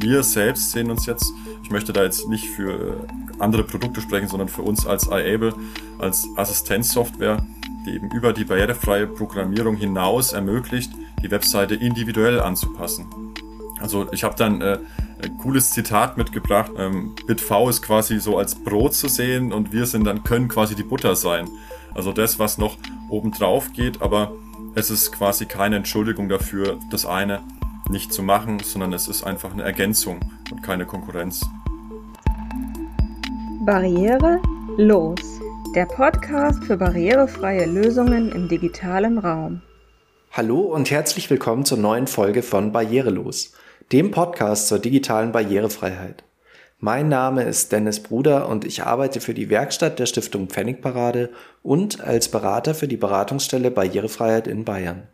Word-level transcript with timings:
wir 0.00 0.22
selbst 0.22 0.72
sehen 0.72 0.90
uns 0.90 1.06
jetzt, 1.06 1.32
ich 1.62 1.70
möchte 1.70 1.92
da 1.92 2.02
jetzt 2.02 2.28
nicht 2.28 2.46
für 2.46 2.72
äh, 2.72 2.94
andere 3.38 3.64
Produkte 3.64 4.00
sprechen, 4.00 4.28
sondern 4.28 4.48
für 4.48 4.62
uns 4.62 4.86
als 4.86 5.06
iAble, 5.06 5.54
als 5.98 6.26
Assistenzsoftware, 6.36 7.44
die 7.86 7.94
eben 7.94 8.10
über 8.10 8.32
die 8.32 8.44
barrierefreie 8.44 9.06
Programmierung 9.06 9.76
hinaus 9.76 10.32
ermöglicht, 10.32 10.92
die 11.22 11.30
Webseite 11.30 11.74
individuell 11.74 12.40
anzupassen. 12.40 13.06
Also 13.80 14.06
ich 14.12 14.24
habe 14.24 14.36
dann 14.36 14.60
äh, 14.60 14.78
ein 15.22 15.38
cooles 15.38 15.70
Zitat 15.70 16.16
mitgebracht. 16.16 16.70
Ähm, 16.76 17.14
BitV 17.26 17.68
ist 17.68 17.82
quasi 17.82 18.20
so 18.20 18.38
als 18.38 18.54
Brot 18.54 18.94
zu 18.94 19.08
sehen 19.08 19.52
und 19.52 19.72
wir 19.72 19.86
sind 19.86 20.04
dann 20.04 20.22
können 20.22 20.48
quasi 20.48 20.74
die 20.74 20.82
Butter 20.82 21.16
sein. 21.16 21.48
Also 21.94 22.12
das, 22.12 22.38
was 22.38 22.58
noch 22.58 22.76
oben 23.08 23.32
drauf 23.32 23.72
geht, 23.72 24.02
aber 24.02 24.32
es 24.74 24.90
ist 24.90 25.12
quasi 25.12 25.46
keine 25.46 25.76
Entschuldigung 25.76 26.28
dafür, 26.28 26.78
das 26.90 27.06
eine 27.06 27.40
nicht 27.90 28.12
zu 28.12 28.22
machen, 28.22 28.58
sondern 28.60 28.92
es 28.92 29.08
ist 29.08 29.24
einfach 29.24 29.52
eine 29.52 29.64
Ergänzung 29.64 30.20
und 30.50 30.62
keine 30.62 30.86
Konkurrenz. 30.86 31.44
Barriere 33.66 34.40
los. 34.76 35.40
Der 35.74 35.86
Podcast 35.86 36.64
für 36.64 36.76
barrierefreie 36.76 37.66
Lösungen 37.66 38.32
im 38.32 38.48
digitalen 38.48 39.18
Raum. 39.18 39.62
Hallo 40.32 40.60
und 40.60 40.90
herzlich 40.90 41.28
willkommen 41.30 41.64
zur 41.64 41.78
neuen 41.78 42.06
Folge 42.06 42.42
von 42.42 42.72
Barrierelos, 42.72 43.52
dem 43.92 44.10
Podcast 44.10 44.68
zur 44.68 44.78
digitalen 44.78 45.32
Barrierefreiheit. 45.32 46.24
Mein 46.78 47.08
Name 47.08 47.42
ist 47.42 47.72
Dennis 47.72 48.02
Bruder 48.02 48.48
und 48.48 48.64
ich 48.64 48.84
arbeite 48.84 49.20
für 49.20 49.34
die 49.34 49.50
Werkstatt 49.50 49.98
der 49.98 50.06
Stiftung 50.06 50.48
Pfennigparade 50.48 51.30
und 51.62 52.00
als 52.00 52.30
Berater 52.30 52.74
für 52.74 52.88
die 52.88 52.96
Beratungsstelle 52.96 53.70
Barrierefreiheit 53.70 54.46
in 54.46 54.64
Bayern. 54.64 55.08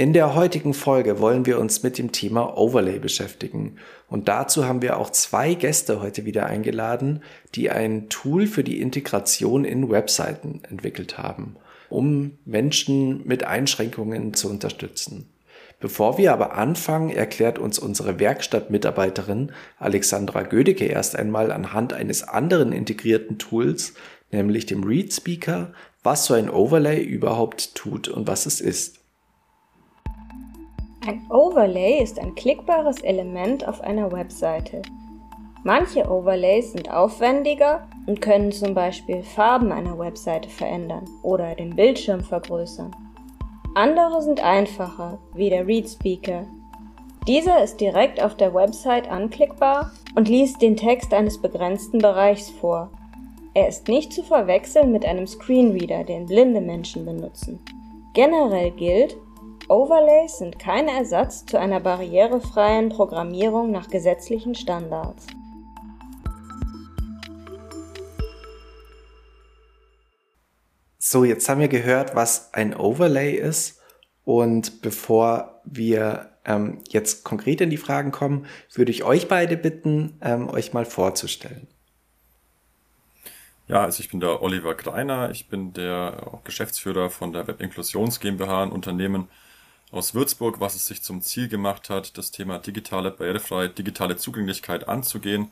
In 0.00 0.14
der 0.14 0.34
heutigen 0.34 0.72
Folge 0.72 1.18
wollen 1.20 1.44
wir 1.44 1.58
uns 1.58 1.82
mit 1.82 1.98
dem 1.98 2.10
Thema 2.10 2.56
Overlay 2.56 2.98
beschäftigen. 2.98 3.76
Und 4.08 4.28
dazu 4.28 4.64
haben 4.64 4.80
wir 4.80 4.96
auch 4.96 5.10
zwei 5.10 5.52
Gäste 5.52 6.00
heute 6.00 6.24
wieder 6.24 6.46
eingeladen, 6.46 7.22
die 7.54 7.68
ein 7.68 8.08
Tool 8.08 8.46
für 8.46 8.64
die 8.64 8.80
Integration 8.80 9.66
in 9.66 9.90
Webseiten 9.90 10.62
entwickelt 10.70 11.18
haben, 11.18 11.56
um 11.90 12.38
Menschen 12.46 13.26
mit 13.26 13.44
Einschränkungen 13.44 14.32
zu 14.32 14.48
unterstützen. 14.48 15.28
Bevor 15.80 16.16
wir 16.16 16.32
aber 16.32 16.54
anfangen, 16.54 17.10
erklärt 17.10 17.58
uns 17.58 17.78
unsere 17.78 18.18
Werkstattmitarbeiterin 18.18 19.52
Alexandra 19.78 20.44
Gödecke 20.44 20.86
erst 20.86 21.14
einmal 21.14 21.52
anhand 21.52 21.92
eines 21.92 22.26
anderen 22.26 22.72
integrierten 22.72 23.36
Tools, 23.36 23.92
nämlich 24.32 24.64
dem 24.64 24.82
Read 24.82 25.12
Speaker, 25.12 25.74
was 26.02 26.24
so 26.24 26.32
ein 26.32 26.48
Overlay 26.48 27.02
überhaupt 27.02 27.74
tut 27.74 28.08
und 28.08 28.26
was 28.26 28.46
es 28.46 28.62
ist. 28.62 28.99
Ein 31.06 31.22
Overlay 31.30 32.02
ist 32.02 32.18
ein 32.18 32.34
klickbares 32.34 33.00
Element 33.00 33.66
auf 33.66 33.80
einer 33.80 34.12
Webseite. 34.12 34.82
Manche 35.64 36.10
Overlays 36.10 36.72
sind 36.72 36.92
aufwendiger 36.92 37.88
und 38.06 38.20
können 38.20 38.52
zum 38.52 38.74
Beispiel 38.74 39.22
Farben 39.22 39.72
einer 39.72 39.98
Webseite 39.98 40.50
verändern 40.50 41.06
oder 41.22 41.54
den 41.54 41.74
Bildschirm 41.74 42.20
vergrößern. 42.20 42.94
Andere 43.74 44.20
sind 44.20 44.44
einfacher, 44.44 45.18
wie 45.32 45.48
der 45.48 45.66
Read 45.66 45.88
Speaker. 45.88 46.44
Dieser 47.26 47.62
ist 47.62 47.80
direkt 47.80 48.22
auf 48.22 48.36
der 48.36 48.52
Website 48.52 49.10
anklickbar 49.10 49.92
und 50.16 50.28
liest 50.28 50.60
den 50.60 50.76
Text 50.76 51.14
eines 51.14 51.40
begrenzten 51.40 51.98
Bereichs 51.98 52.50
vor. 52.50 52.90
Er 53.54 53.68
ist 53.68 53.88
nicht 53.88 54.12
zu 54.12 54.22
verwechseln 54.22 54.92
mit 54.92 55.06
einem 55.06 55.26
Screenreader, 55.26 56.04
den 56.04 56.26
blinde 56.26 56.60
Menschen 56.60 57.06
benutzen. 57.06 57.58
Generell 58.12 58.70
gilt, 58.72 59.16
Overlays 59.70 60.38
sind 60.38 60.58
kein 60.58 60.88
Ersatz 60.88 61.46
zu 61.46 61.56
einer 61.56 61.78
barrierefreien 61.78 62.88
Programmierung 62.88 63.70
nach 63.70 63.88
gesetzlichen 63.88 64.56
Standards. 64.56 65.28
So, 70.98 71.22
jetzt 71.22 71.48
haben 71.48 71.60
wir 71.60 71.68
gehört, 71.68 72.16
was 72.16 72.52
ein 72.52 72.74
Overlay 72.76 73.36
ist. 73.36 73.80
Und 74.24 74.82
bevor 74.82 75.60
wir 75.64 76.30
ähm, 76.44 76.78
jetzt 76.88 77.22
konkret 77.22 77.60
in 77.60 77.70
die 77.70 77.76
Fragen 77.76 78.10
kommen, 78.10 78.46
würde 78.74 78.90
ich 78.90 79.04
euch 79.04 79.28
beide 79.28 79.56
bitten, 79.56 80.18
ähm, 80.20 80.48
euch 80.48 80.72
mal 80.72 80.84
vorzustellen. 80.84 81.68
Ja, 83.68 83.84
also 83.84 84.00
ich 84.00 84.10
bin 84.10 84.18
der 84.18 84.42
Oliver 84.42 84.74
Greiner, 84.74 85.30
ich 85.30 85.48
bin 85.48 85.72
der 85.74 86.40
Geschäftsführer 86.42 87.08
von 87.08 87.32
der 87.32 87.46
Web 87.46 87.60
Inklusions 87.60 88.18
GmbH, 88.18 88.64
ein 88.64 88.72
Unternehmen, 88.72 89.28
aus 89.90 90.14
Würzburg, 90.14 90.60
was 90.60 90.74
es 90.74 90.86
sich 90.86 91.02
zum 91.02 91.20
Ziel 91.20 91.48
gemacht 91.48 91.90
hat, 91.90 92.16
das 92.16 92.30
Thema 92.30 92.58
digitale 92.58 93.10
Barrierefreiheit, 93.10 93.78
digitale 93.78 94.16
Zugänglichkeit 94.16 94.88
anzugehen. 94.88 95.50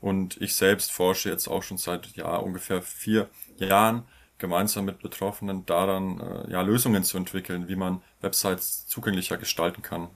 Und 0.00 0.40
ich 0.40 0.54
selbst 0.54 0.92
forsche 0.92 1.28
jetzt 1.28 1.48
auch 1.48 1.62
schon 1.62 1.78
seit 1.78 2.08
ja, 2.16 2.36
ungefähr 2.36 2.82
vier 2.82 3.28
Jahren 3.58 4.04
gemeinsam 4.38 4.84
mit 4.84 5.00
Betroffenen 5.00 5.64
daran, 5.66 6.20
äh, 6.20 6.50
ja, 6.50 6.62
Lösungen 6.62 7.04
zu 7.04 7.16
entwickeln, 7.16 7.68
wie 7.68 7.76
man 7.76 8.02
Websites 8.20 8.86
zugänglicher 8.86 9.36
gestalten 9.36 9.82
kann. 9.82 10.08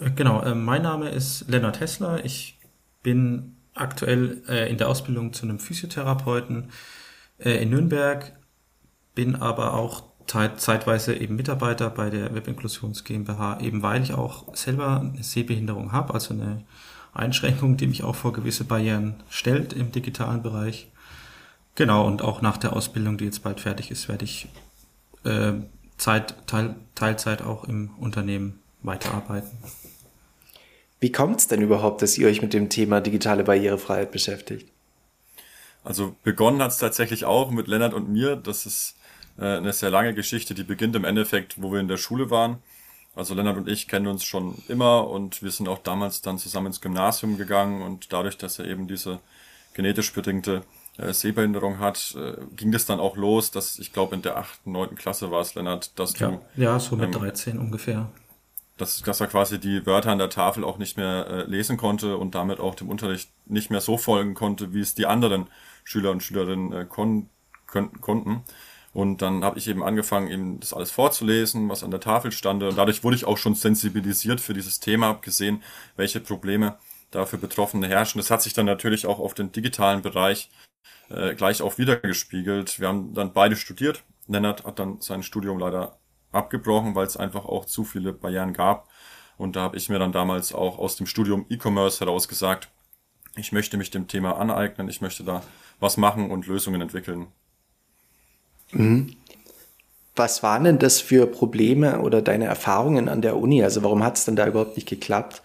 Äh, 0.00 0.10
genau, 0.10 0.42
äh, 0.42 0.54
mein 0.54 0.82
Name 0.82 1.08
ist 1.08 1.48
Lennart 1.48 1.80
Hessler. 1.80 2.24
Ich 2.24 2.58
bin 3.02 3.56
aktuell 3.74 4.42
in 4.70 4.78
der 4.78 4.88
Ausbildung 4.88 5.32
zu 5.32 5.42
einem 5.42 5.58
Physiotherapeuten 5.58 6.70
in 7.38 7.70
Nürnberg, 7.70 8.32
bin 9.16 9.34
aber 9.34 9.74
auch 9.74 10.13
zeitweise 10.26 11.14
eben 11.14 11.36
Mitarbeiter 11.36 11.90
bei 11.90 12.10
der 12.10 12.34
Webinklusions 12.34 13.04
GmbH, 13.04 13.60
eben 13.60 13.82
weil 13.82 14.02
ich 14.02 14.14
auch 14.14 14.54
selber 14.56 15.00
eine 15.00 15.22
Sehbehinderung 15.22 15.92
habe, 15.92 16.14
also 16.14 16.34
eine 16.34 16.64
Einschränkung, 17.12 17.76
die 17.76 17.86
mich 17.86 18.02
auch 18.02 18.16
vor 18.16 18.32
gewisse 18.32 18.64
Barrieren 18.64 19.22
stellt 19.28 19.72
im 19.72 19.92
digitalen 19.92 20.42
Bereich. 20.42 20.88
Genau, 21.74 22.06
und 22.06 22.22
auch 22.22 22.42
nach 22.42 22.56
der 22.56 22.74
Ausbildung, 22.74 23.18
die 23.18 23.24
jetzt 23.24 23.42
bald 23.42 23.60
fertig 23.60 23.90
ist, 23.90 24.08
werde 24.08 24.24
ich 24.24 24.48
äh, 25.24 25.52
Zeit, 25.96 26.34
Teil, 26.46 26.76
Teilzeit 26.94 27.42
auch 27.42 27.64
im 27.64 27.90
Unternehmen 27.98 28.60
weiterarbeiten. 28.82 29.58
Wie 31.00 31.12
kommt 31.12 31.40
es 31.40 31.48
denn 31.48 31.60
überhaupt, 31.60 32.02
dass 32.02 32.16
ihr 32.16 32.28
euch 32.28 32.42
mit 32.42 32.54
dem 32.54 32.68
Thema 32.68 33.00
digitale 33.00 33.44
Barrierefreiheit 33.44 34.10
beschäftigt? 34.10 34.70
Also 35.82 36.16
begonnen 36.22 36.62
hat 36.62 36.70
es 36.70 36.78
tatsächlich 36.78 37.26
auch 37.26 37.50
mit 37.50 37.68
Lennart 37.68 37.92
und 37.92 38.08
mir. 38.08 38.36
Das 38.36 38.64
ist 38.64 38.96
äh, 38.96 39.03
eine 39.36 39.72
sehr 39.72 39.90
lange 39.90 40.14
Geschichte, 40.14 40.54
die 40.54 40.64
beginnt 40.64 40.94
im 40.96 41.04
Endeffekt, 41.04 41.60
wo 41.60 41.72
wir 41.72 41.80
in 41.80 41.88
der 41.88 41.96
Schule 41.96 42.30
waren. 42.30 42.58
Also 43.16 43.34
Lennart 43.34 43.56
und 43.56 43.68
ich 43.68 43.86
kennen 43.86 44.08
uns 44.08 44.24
schon 44.24 44.56
immer 44.68 45.08
und 45.08 45.42
wir 45.42 45.50
sind 45.50 45.68
auch 45.68 45.78
damals 45.78 46.20
dann 46.20 46.38
zusammen 46.38 46.68
ins 46.68 46.80
Gymnasium 46.80 47.38
gegangen 47.38 47.82
und 47.82 48.12
dadurch, 48.12 48.36
dass 48.36 48.58
er 48.58 48.66
eben 48.66 48.88
diese 48.88 49.20
genetisch 49.72 50.12
bedingte 50.12 50.62
äh, 50.98 51.12
Sehbehinderung 51.12 51.78
hat, 51.78 52.16
äh, 52.18 52.36
ging 52.56 52.72
das 52.72 52.86
dann 52.86 52.98
auch 52.98 53.16
los, 53.16 53.50
dass 53.52 53.78
ich 53.78 53.92
glaube 53.92 54.16
in 54.16 54.22
der 54.22 54.36
achten, 54.36 54.72
neunten 54.72 54.96
Klasse 54.96 55.30
war 55.30 55.40
es, 55.40 55.54
Lennart, 55.54 55.98
dass 55.98 56.18
ja, 56.18 56.30
du... 56.30 56.40
Ja, 56.56 56.78
so 56.80 56.96
mit 56.96 57.06
ähm, 57.06 57.12
13 57.12 57.58
ungefähr. 57.58 58.10
Dass, 58.76 59.02
dass 59.02 59.20
er 59.20 59.28
quasi 59.28 59.60
die 59.60 59.86
Wörter 59.86 60.10
an 60.10 60.18
der 60.18 60.30
Tafel 60.30 60.64
auch 60.64 60.78
nicht 60.78 60.96
mehr 60.96 61.26
äh, 61.28 61.42
lesen 61.44 61.76
konnte 61.76 62.16
und 62.16 62.34
damit 62.34 62.58
auch 62.58 62.74
dem 62.74 62.88
Unterricht 62.88 63.30
nicht 63.46 63.70
mehr 63.70 63.80
so 63.80 63.96
folgen 63.96 64.34
konnte, 64.34 64.72
wie 64.72 64.80
es 64.80 64.96
die 64.96 65.06
anderen 65.06 65.46
Schüler 65.84 66.10
und 66.10 66.22
Schülerinnen 66.22 66.72
äh, 66.72 66.84
kon 66.84 67.28
konnten. 68.00 68.44
Und 68.94 69.22
dann 69.22 69.44
habe 69.44 69.58
ich 69.58 69.68
eben 69.68 69.82
angefangen, 69.82 70.30
eben 70.30 70.60
das 70.60 70.72
alles 70.72 70.92
vorzulesen, 70.92 71.68
was 71.68 71.82
an 71.82 71.90
der 71.90 72.00
Tafel 72.00 72.30
stand. 72.30 72.62
Und 72.62 72.78
dadurch 72.78 73.02
wurde 73.02 73.16
ich 73.16 73.24
auch 73.24 73.36
schon 73.36 73.56
sensibilisiert 73.56 74.40
für 74.40 74.54
dieses 74.54 74.78
Thema, 74.78 75.08
habe 75.08 75.20
gesehen, 75.20 75.62
welche 75.96 76.20
Probleme 76.20 76.78
da 77.10 77.26
für 77.26 77.36
Betroffene 77.36 77.88
herrschen. 77.88 78.20
Das 78.20 78.30
hat 78.30 78.40
sich 78.40 78.54
dann 78.54 78.66
natürlich 78.66 79.06
auch 79.06 79.18
auf 79.18 79.34
den 79.34 79.50
digitalen 79.50 80.00
Bereich 80.00 80.48
äh, 81.10 81.34
gleich 81.34 81.60
auch 81.60 81.76
wiedergespiegelt. 81.76 82.78
Wir 82.78 82.88
haben 82.88 83.14
dann 83.14 83.32
beide 83.32 83.56
studiert. 83.56 84.04
Lennart 84.28 84.64
hat 84.64 84.78
dann 84.78 85.00
sein 85.00 85.24
Studium 85.24 85.58
leider 85.58 85.98
abgebrochen, 86.30 86.94
weil 86.94 87.06
es 87.06 87.16
einfach 87.16 87.44
auch 87.44 87.64
zu 87.64 87.84
viele 87.84 88.12
Barrieren 88.12 88.52
gab. 88.52 88.88
Und 89.36 89.56
da 89.56 89.62
habe 89.62 89.76
ich 89.76 89.88
mir 89.88 89.98
dann 89.98 90.12
damals 90.12 90.54
auch 90.54 90.78
aus 90.78 90.94
dem 90.96 91.06
Studium 91.06 91.46
E-Commerce 91.48 92.00
heraus 92.00 92.28
gesagt, 92.28 92.68
ich 93.36 93.50
möchte 93.50 93.76
mich 93.76 93.90
dem 93.90 94.06
Thema 94.06 94.38
aneignen, 94.38 94.88
ich 94.88 95.00
möchte 95.00 95.24
da 95.24 95.42
was 95.80 95.96
machen 95.96 96.30
und 96.30 96.46
Lösungen 96.46 96.80
entwickeln. 96.80 97.26
Mhm. 98.72 99.14
Was 100.16 100.42
waren 100.42 100.64
denn 100.64 100.78
das 100.78 101.00
für 101.00 101.26
Probleme 101.26 102.00
oder 102.00 102.22
deine 102.22 102.44
Erfahrungen 102.44 103.08
an 103.08 103.20
der 103.20 103.36
Uni? 103.36 103.64
Also 103.64 103.82
warum 103.82 104.04
hat 104.04 104.16
es 104.16 104.24
denn 104.24 104.36
da 104.36 104.46
überhaupt 104.46 104.76
nicht 104.76 104.88
geklappt? 104.88 105.42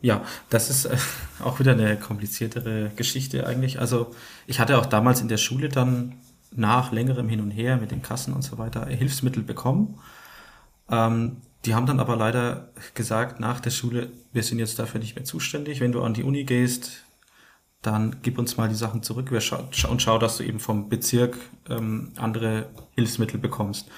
Ja, 0.00 0.22
das 0.50 0.70
ist 0.70 0.86
äh, 0.86 0.96
auch 1.44 1.60
wieder 1.60 1.72
eine 1.72 1.96
kompliziertere 1.96 2.90
Geschichte 2.96 3.46
eigentlich. 3.46 3.80
Also 3.80 4.14
ich 4.46 4.60
hatte 4.60 4.78
auch 4.78 4.86
damals 4.86 5.20
in 5.20 5.28
der 5.28 5.36
Schule 5.36 5.68
dann 5.68 6.14
nach 6.54 6.92
längerem 6.92 7.28
Hin 7.28 7.40
und 7.40 7.50
Her 7.50 7.76
mit 7.76 7.90
den 7.90 8.02
Kassen 8.02 8.32
und 8.32 8.42
so 8.42 8.58
weiter 8.58 8.86
Hilfsmittel 8.86 9.42
bekommen. 9.42 9.98
Ähm, 10.90 11.38
die 11.64 11.74
haben 11.74 11.86
dann 11.86 12.00
aber 12.00 12.16
leider 12.16 12.68
gesagt 12.94 13.40
nach 13.40 13.60
der 13.60 13.70
Schule, 13.70 14.10
wir 14.32 14.42
sind 14.42 14.58
jetzt 14.58 14.78
dafür 14.78 15.00
nicht 15.00 15.16
mehr 15.16 15.24
zuständig. 15.24 15.80
Wenn 15.80 15.92
du 15.92 16.02
an 16.02 16.14
die 16.14 16.22
Uni 16.22 16.44
gehst, 16.44 17.04
dann 17.82 18.16
gib 18.22 18.38
uns 18.38 18.56
mal 18.56 18.68
die 18.68 18.74
Sachen 18.74 19.02
zurück 19.02 19.30
und 19.30 20.02
schau, 20.02 20.18
dass 20.18 20.36
du 20.36 20.42
eben 20.42 20.60
vom 20.60 20.88
Bezirk 20.88 21.36
ähm, 21.68 22.12
andere 22.16 22.70
Hilfsmittel 22.94 23.38
bekommst. 23.38 23.88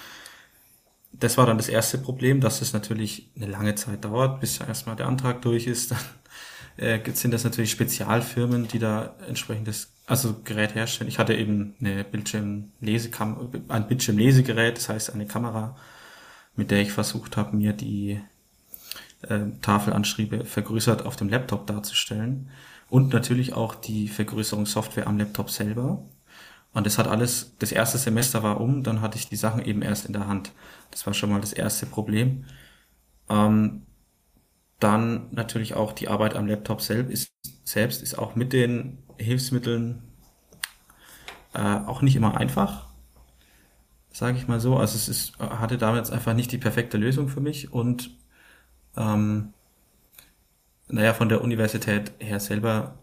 das 1.13 1.39
war 1.39 1.47
dann 1.47 1.57
das 1.57 1.69
erste 1.69 1.99
Problem, 1.99 2.41
dass 2.41 2.63
es 2.63 2.73
natürlich 2.73 3.31
eine 3.37 3.47
lange 3.47 3.75
Zeit 3.75 4.05
dauert, 4.05 4.41
bis 4.41 4.61
erstmal 4.61 4.97
der 4.97 5.09
Antrag 5.09 5.43
durch 5.43 5.67
ist. 5.67 5.91
Dann 5.91 5.99
äh, 6.77 7.01
sind 7.13 7.33
das 7.33 7.45
natürlich 7.45 7.71
Spezialfirmen, 7.71 8.69
die 8.69 8.79
da 8.79 9.17
entsprechendes 9.27 9.93
also 10.07 10.41
Gerät 10.45 10.75
herstellen. 10.75 11.09
Ich 11.09 11.19
hatte 11.19 11.35
eben 11.35 11.75
eine 11.81 12.05
Bildschirmlesekam 12.05 13.51
ein 13.69 13.87
Bildschirmlesegerät, 13.87 14.77
das 14.77 14.89
heißt 14.89 15.15
eine 15.15 15.27
Kamera, 15.27 15.77
mit 16.57 16.71
der 16.71 16.81
ich 16.83 16.93
versucht 16.93 17.37
habe, 17.37 17.57
mir 17.57 17.73
die 17.73 18.21
äh, 19.23 19.41
Tafelanschriebe 19.63 20.45
vergrößert 20.45 21.07
auf 21.07 21.17
dem 21.17 21.29
Laptop 21.29 21.67
darzustellen 21.67 22.51
und 22.91 23.13
natürlich 23.13 23.55
auch 23.55 23.75
die 23.75 24.09
Vergrößerungssoftware 24.09 25.07
am 25.07 25.19
Laptop 25.19 25.51
selber. 25.51 26.05
Und 26.73 26.87
das 26.87 26.99
hat 26.99 27.09
alles, 27.09 27.57
das 27.59 27.73
erste 27.73 27.99
Semester 27.99 28.43
war 28.43 28.61
um, 28.61 28.83
dann 28.83 29.01
hatte 29.01 29.19
ich 29.19 29.29
die 29.29 29.37
Sachen 29.37 29.65
eben 29.65 29.83
erst 29.83 30.07
in 30.07 30.13
der 30.13 30.27
Hand. 30.27 30.53
Das 30.91 31.07
war 31.07 31.15
schon 31.15 31.31
mal 31.31 31.41
das 31.41 31.53
erste 31.53 31.87
Problem. 31.87 32.45
Ähm, 33.29 33.87
dann 34.81 35.29
natürlich 35.33 35.75
auch 35.75 35.93
die 35.93 36.09
Arbeit 36.09 36.35
am 36.37 36.47
Laptop 36.47 36.81
selbst 36.81 37.13
ist, 37.13 37.33
selbst 37.65 38.03
ist 38.03 38.19
auch 38.19 38.35
mit 38.35 38.53
den 38.53 38.99
Hilfsmitteln 39.19 40.03
äh, 41.55 41.59
auch 41.61 42.03
nicht 42.03 42.17
immer 42.17 42.37
einfach, 42.37 42.89
sage 44.13 44.39
ich 44.39 44.49
mal 44.49 44.61
so. 44.61 44.77
Also 44.77 44.97
es 44.97 45.09
ist, 45.09 45.39
hatte 45.39 45.79
damals 45.79 46.11
einfach 46.11 46.35
nicht 46.35 46.53
die 46.53 46.59
perfekte 46.59 46.99
Lösung 46.99 47.29
für 47.29 47.41
mich 47.41 47.73
und 47.73 48.17
ähm, 48.97 49.53
naja, 50.93 51.15
von 51.15 51.29
der 51.29 51.43
Universität 51.43 52.13
her 52.19 52.41
selber 52.41 52.95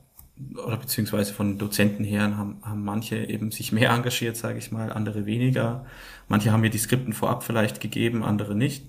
oder 0.63 0.77
beziehungsweise 0.77 1.33
von 1.33 1.57
Dozenten 1.57 2.03
her 2.03 2.37
haben, 2.37 2.59
haben 2.63 2.83
manche 2.83 3.17
eben 3.17 3.51
sich 3.51 3.71
mehr 3.71 3.89
engagiert, 3.89 4.37
sage 4.37 4.59
ich 4.59 4.71
mal, 4.71 4.91
andere 4.91 5.25
weniger. 5.25 5.85
Manche 6.27 6.51
haben 6.51 6.61
mir 6.61 6.69
die 6.69 6.77
Skripten 6.77 7.13
vorab 7.13 7.43
vielleicht 7.43 7.79
gegeben, 7.79 8.23
andere 8.23 8.53
nicht. 8.53 8.85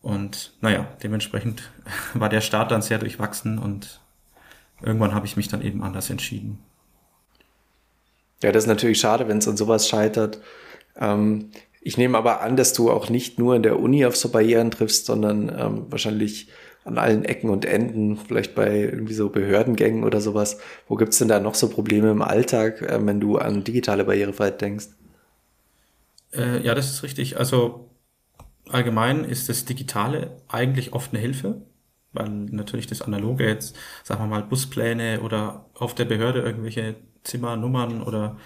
Und 0.00 0.54
naja, 0.60 0.88
dementsprechend 1.02 1.70
war 2.14 2.28
der 2.28 2.40
Start 2.40 2.70
dann 2.70 2.82
sehr 2.82 2.98
durchwachsen 2.98 3.58
und 3.58 4.00
irgendwann 4.82 5.14
habe 5.14 5.26
ich 5.26 5.36
mich 5.36 5.48
dann 5.48 5.62
eben 5.62 5.82
anders 5.82 6.10
entschieden. 6.10 6.58
Ja, 8.42 8.52
das 8.52 8.64
ist 8.64 8.68
natürlich 8.68 9.00
schade, 9.00 9.26
wenn 9.28 9.38
es 9.38 9.48
an 9.48 9.56
sowas 9.56 9.88
scheitert. 9.88 10.40
Ähm, 10.96 11.50
ich 11.80 11.96
nehme 11.96 12.18
aber 12.18 12.40
an, 12.40 12.56
dass 12.56 12.72
du 12.72 12.90
auch 12.90 13.08
nicht 13.08 13.38
nur 13.38 13.56
in 13.56 13.62
der 13.62 13.80
Uni 13.80 14.04
auf 14.04 14.16
so 14.16 14.30
Barrieren 14.30 14.70
triffst, 14.70 15.06
sondern 15.06 15.48
ähm, 15.48 15.86
wahrscheinlich 15.90 16.48
an 16.88 16.98
allen 16.98 17.24
Ecken 17.24 17.50
und 17.50 17.64
Enden, 17.64 18.16
vielleicht 18.16 18.54
bei 18.54 18.80
irgendwie 18.80 19.14
so 19.14 19.28
Behördengängen 19.28 20.04
oder 20.04 20.20
sowas. 20.20 20.58
Wo 20.88 20.96
gibt's 20.96 21.18
denn 21.18 21.28
da 21.28 21.40
noch 21.40 21.54
so 21.54 21.68
Probleme 21.68 22.10
im 22.10 22.22
Alltag, 22.22 22.82
äh, 22.82 22.98
wenn 23.04 23.20
du 23.20 23.38
an 23.38 23.64
digitale 23.64 24.04
Barrierefreiheit 24.04 24.60
denkst? 24.60 24.88
Äh, 26.32 26.60
ja, 26.62 26.74
das 26.74 26.90
ist 26.90 27.02
richtig. 27.02 27.38
Also 27.38 27.90
allgemein 28.68 29.24
ist 29.24 29.48
das 29.48 29.64
Digitale 29.64 30.42
eigentlich 30.48 30.92
oft 30.92 31.12
eine 31.12 31.20
Hilfe, 31.20 31.62
weil 32.12 32.28
natürlich 32.28 32.86
das 32.86 33.02
Analoge 33.02 33.46
jetzt, 33.46 33.76
sagen 34.04 34.22
wir 34.22 34.26
mal, 34.26 34.42
Buspläne 34.42 35.20
oder 35.20 35.66
auf 35.74 35.94
der 35.94 36.04
Behörde 36.04 36.40
irgendwelche 36.40 36.96
Zimmernummern 37.24 38.02
oder 38.02 38.38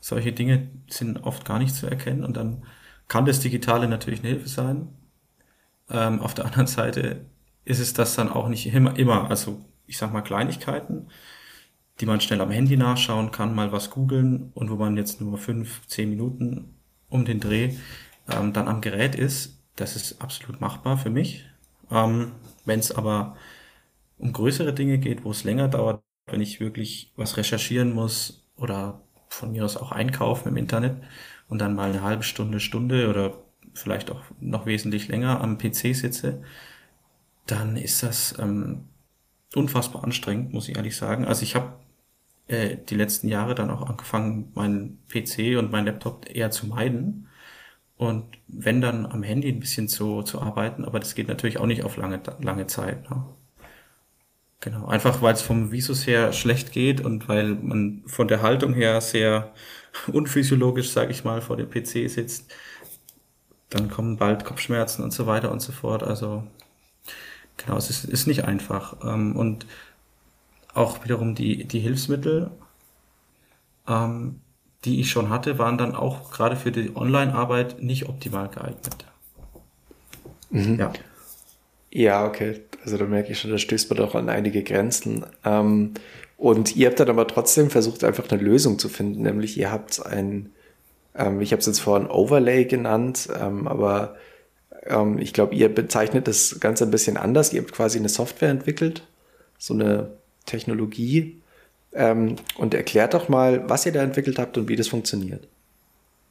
solche 0.00 0.32
Dinge 0.32 0.70
sind 0.88 1.24
oft 1.24 1.44
gar 1.44 1.58
nicht 1.58 1.74
zu 1.74 1.86
erkennen 1.86 2.24
und 2.24 2.36
dann 2.36 2.64
kann 3.08 3.26
das 3.26 3.40
Digitale 3.40 3.88
natürlich 3.88 4.20
eine 4.20 4.30
Hilfe 4.30 4.48
sein. 4.48 4.88
Ähm, 5.90 6.20
auf 6.20 6.34
der 6.34 6.44
anderen 6.46 6.66
Seite 6.66 7.26
ist 7.64 7.80
es 7.80 7.94
das 7.94 8.14
dann 8.14 8.28
auch 8.28 8.48
nicht 8.48 8.66
immer, 8.72 8.96
immer, 8.98 9.30
also 9.30 9.64
ich 9.86 9.98
sag 9.98 10.12
mal 10.12 10.22
Kleinigkeiten, 10.22 11.08
die 12.00 12.06
man 12.06 12.20
schnell 12.20 12.40
am 12.40 12.50
Handy 12.50 12.76
nachschauen 12.76 13.30
kann, 13.30 13.54
mal 13.54 13.72
was 13.72 13.90
googeln 13.90 14.50
und 14.54 14.70
wo 14.70 14.76
man 14.76 14.96
jetzt 14.96 15.20
nur 15.20 15.38
fünf, 15.38 15.86
zehn 15.86 16.10
Minuten 16.10 16.74
um 17.08 17.24
den 17.24 17.40
Dreh 17.40 17.74
ähm, 18.28 18.52
dann 18.52 18.68
am 18.68 18.80
Gerät 18.80 19.14
ist, 19.14 19.62
das 19.76 19.96
ist 19.96 20.20
absolut 20.20 20.60
machbar 20.60 20.98
für 20.98 21.10
mich. 21.10 21.46
Ähm, 21.90 22.32
wenn 22.64 22.80
es 22.80 22.92
aber 22.92 23.36
um 24.18 24.32
größere 24.32 24.72
Dinge 24.72 24.98
geht, 24.98 25.24
wo 25.24 25.30
es 25.30 25.44
länger 25.44 25.68
dauert, 25.68 26.02
wenn 26.26 26.40
ich 26.40 26.60
wirklich 26.60 27.12
was 27.16 27.36
recherchieren 27.36 27.92
muss 27.92 28.44
oder 28.56 29.02
von 29.28 29.52
mir 29.52 29.64
aus 29.64 29.76
auch 29.76 29.92
einkaufen 29.92 30.48
im 30.48 30.56
Internet 30.56 30.96
und 31.48 31.58
dann 31.58 31.74
mal 31.74 31.90
eine 31.90 32.02
halbe 32.02 32.22
Stunde, 32.22 32.60
Stunde 32.60 33.08
oder 33.10 33.34
vielleicht 33.74 34.10
auch 34.10 34.22
noch 34.40 34.66
wesentlich 34.66 35.08
länger 35.08 35.40
am 35.40 35.58
PC 35.58 35.94
sitze, 35.94 36.42
dann 37.46 37.76
ist 37.76 38.02
das 38.02 38.38
ähm, 38.38 38.88
unfassbar 39.54 40.04
anstrengend, 40.04 40.52
muss 40.52 40.68
ich 40.68 40.76
ehrlich 40.76 40.96
sagen. 40.96 41.24
Also 41.24 41.42
ich 41.42 41.54
habe 41.54 41.74
äh, 42.48 42.76
die 42.88 42.94
letzten 42.96 43.28
Jahre 43.28 43.54
dann 43.54 43.70
auch 43.70 43.88
angefangen, 43.88 44.52
meinen 44.54 45.02
PC 45.08 45.58
und 45.58 45.70
meinen 45.70 45.86
Laptop 45.86 46.28
eher 46.30 46.50
zu 46.50 46.66
meiden. 46.66 47.28
Und 47.96 48.24
wenn 48.48 48.80
dann 48.80 49.06
am 49.06 49.22
Handy 49.22 49.48
ein 49.48 49.60
bisschen 49.60 49.88
zu, 49.88 50.22
zu 50.22 50.40
arbeiten, 50.42 50.84
aber 50.84 50.98
das 51.00 51.14
geht 51.14 51.28
natürlich 51.28 51.58
auch 51.58 51.66
nicht 51.66 51.84
auf 51.84 51.96
lange, 51.96 52.20
lange 52.40 52.66
Zeit. 52.66 53.08
Ne? 53.10 53.24
Genau, 54.60 54.86
einfach 54.86 55.22
weil 55.22 55.34
es 55.34 55.42
vom 55.42 55.72
Visus 55.72 56.06
her 56.06 56.32
schlecht 56.32 56.72
geht 56.72 57.02
und 57.02 57.28
weil 57.28 57.54
man 57.54 58.02
von 58.06 58.28
der 58.28 58.42
Haltung 58.42 58.74
her 58.74 59.00
sehr 59.00 59.52
unphysiologisch, 60.12 60.90
sage 60.90 61.12
ich 61.12 61.24
mal, 61.24 61.40
vor 61.42 61.56
dem 61.56 61.70
PC 61.70 62.10
sitzt. 62.10 62.52
Dann 63.70 63.90
kommen 63.90 64.16
bald 64.16 64.44
Kopfschmerzen 64.44 65.02
und 65.04 65.12
so 65.12 65.26
weiter 65.26 65.52
und 65.52 65.60
so 65.60 65.72
fort. 65.72 66.02
Also 66.02 66.44
genau, 67.56 67.76
es 67.76 67.90
ist, 67.90 68.04
ist 68.04 68.26
nicht 68.26 68.44
einfach. 68.44 68.96
Ähm, 69.04 69.36
und 69.36 69.66
auch 70.74 71.04
wiederum 71.04 71.34
die, 71.34 71.64
die 71.64 71.80
Hilfsmittel, 71.80 72.50
ähm, 73.88 74.40
die 74.84 75.00
ich 75.00 75.10
schon 75.10 75.30
hatte, 75.30 75.58
waren 75.58 75.78
dann 75.78 75.94
auch 75.94 76.30
gerade 76.30 76.56
für 76.56 76.72
die 76.72 76.94
Online-Arbeit 76.94 77.82
nicht 77.82 78.08
optimal 78.08 78.48
geeignet. 78.48 79.06
Mhm. 80.50 80.78
Ja. 80.78 80.92
Ja, 81.90 82.26
okay. 82.26 82.60
Also 82.84 82.98
da 82.98 83.04
merke 83.04 83.32
ich 83.32 83.38
schon, 83.38 83.52
da 83.52 83.58
stößt 83.58 83.88
man 83.88 83.98
doch 83.98 84.14
an 84.16 84.28
einige 84.28 84.62
Grenzen. 84.64 85.24
Ähm, 85.44 85.94
und 86.36 86.74
ihr 86.76 86.88
habt 86.88 86.98
dann 86.98 87.08
aber 87.08 87.26
trotzdem 87.28 87.70
versucht, 87.70 88.02
einfach 88.02 88.28
eine 88.28 88.42
Lösung 88.42 88.78
zu 88.78 88.88
finden, 88.88 89.22
nämlich 89.22 89.56
ihr 89.56 89.70
habt 89.70 90.04
ein, 90.04 90.50
ähm, 91.14 91.40
ich 91.40 91.52
habe 91.52 91.60
es 91.60 91.66
jetzt 91.66 91.78
vorhin 91.80 92.10
Overlay 92.10 92.64
genannt, 92.64 93.28
ähm, 93.40 93.68
aber 93.68 94.16
ähm, 94.86 95.18
ich 95.18 95.32
glaube, 95.32 95.54
ihr 95.54 95.72
bezeichnet 95.74 96.28
das 96.28 96.60
Ganze 96.60 96.84
ein 96.84 96.90
bisschen 96.90 97.16
anders. 97.16 97.52
Ihr 97.52 97.62
habt 97.62 97.72
quasi 97.72 97.98
eine 97.98 98.08
Software 98.08 98.50
entwickelt, 98.50 99.02
so 99.58 99.74
eine 99.74 100.10
Technologie. 100.46 101.40
Ähm, 101.92 102.36
und 102.56 102.74
erklärt 102.74 103.14
doch 103.14 103.28
mal, 103.28 103.68
was 103.68 103.86
ihr 103.86 103.92
da 103.92 104.02
entwickelt 104.02 104.38
habt 104.38 104.58
und 104.58 104.68
wie 104.68 104.76
das 104.76 104.88
funktioniert. 104.88 105.46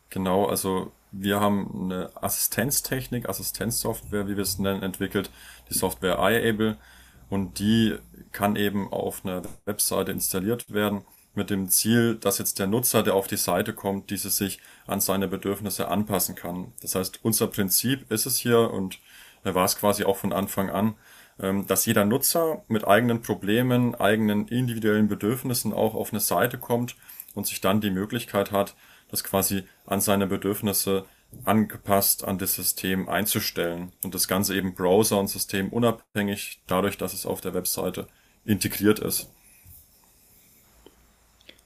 Genau, 0.09 0.45
also 0.45 0.91
wir 1.11 1.39
haben 1.39 1.85
eine 1.85 2.09
Assistenztechnik, 2.15 3.29
Assistenzsoftware, 3.29 4.27
wie 4.27 4.35
wir 4.35 4.43
es 4.43 4.59
nennen, 4.59 4.83
entwickelt, 4.83 5.31
die 5.69 5.73
Software 5.73 6.17
iAble. 6.19 6.77
Und 7.29 7.59
die 7.59 7.95
kann 8.31 8.55
eben 8.57 8.91
auf 8.91 9.23
einer 9.23 9.41
Webseite 9.65 10.11
installiert 10.11 10.73
werden 10.73 11.03
mit 11.33 11.49
dem 11.49 11.69
Ziel, 11.69 12.15
dass 12.15 12.37
jetzt 12.39 12.59
der 12.59 12.67
Nutzer, 12.67 13.01
der 13.01 13.15
auf 13.15 13.27
die 13.27 13.37
Seite 13.37 13.73
kommt, 13.73 14.09
diese 14.09 14.29
sich 14.29 14.59
an 14.87 14.99
seine 14.99 15.27
Bedürfnisse 15.27 15.87
anpassen 15.87 16.35
kann. 16.35 16.73
Das 16.81 16.95
heißt, 16.95 17.19
unser 17.23 17.47
Prinzip 17.47 18.11
ist 18.11 18.25
es 18.25 18.37
hier 18.37 18.71
und 18.71 18.99
da 19.43 19.55
war 19.55 19.65
es 19.65 19.77
quasi 19.77 20.03
auch 20.03 20.17
von 20.17 20.33
Anfang 20.33 20.69
an, 20.69 20.95
ähm, 21.39 21.67
dass 21.67 21.85
jeder 21.85 22.05
Nutzer 22.05 22.63
mit 22.67 22.87
eigenen 22.87 23.21
Problemen, 23.21 23.95
eigenen 23.95 24.47
individuellen 24.47 25.07
Bedürfnissen 25.07 25.73
auch 25.73 25.95
auf 25.95 26.11
eine 26.11 26.19
Seite 26.19 26.57
kommt 26.57 26.95
und 27.33 27.47
sich 27.47 27.61
dann 27.61 27.81
die 27.81 27.91
Möglichkeit 27.91 28.51
hat, 28.51 28.75
das 29.09 29.23
quasi 29.23 29.63
an 29.85 30.01
seine 30.01 30.27
Bedürfnisse 30.27 31.05
angepasst 31.45 32.23
an 32.23 32.37
das 32.37 32.55
System 32.55 33.09
einzustellen 33.09 33.91
und 34.03 34.13
das 34.13 34.27
Ganze 34.27 34.55
eben 34.55 34.75
Browser 34.75 35.19
und 35.19 35.27
System 35.27 35.69
unabhängig 35.69 36.61
dadurch, 36.67 36.97
dass 36.97 37.13
es 37.13 37.25
auf 37.25 37.41
der 37.41 37.53
Webseite 37.53 38.07
integriert 38.45 38.99
ist. 38.99 39.29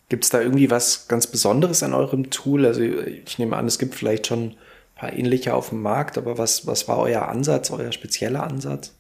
Gibt 0.10 0.24
es 0.24 0.30
da 0.30 0.42
irgendwie 0.42 0.70
was 0.70 1.08
ganz 1.08 1.28
Besonderes 1.28 1.84
an 1.84 1.94
eurem 1.94 2.30
Tool? 2.30 2.66
Also 2.66 2.82
ich 2.82 3.38
nehme 3.40 3.58
an, 3.58 3.68
es 3.68 3.78
gibt 3.78 3.96
vielleicht 3.96 4.28
schon 4.28 4.50
ein 4.50 4.56
paar 4.96 5.14
ähnliche 5.14 5.54
auf 5.54 5.70
dem 5.70 5.82
Markt, 5.82 6.18
aber 6.18 6.38
was, 6.38 6.66
was 6.66 6.88
war 6.88 6.98
euer 6.98 7.28
Ansatz, 7.28 7.72
euer 7.72 7.92
spezieller 7.92 8.44
Ansatz? 8.44 8.96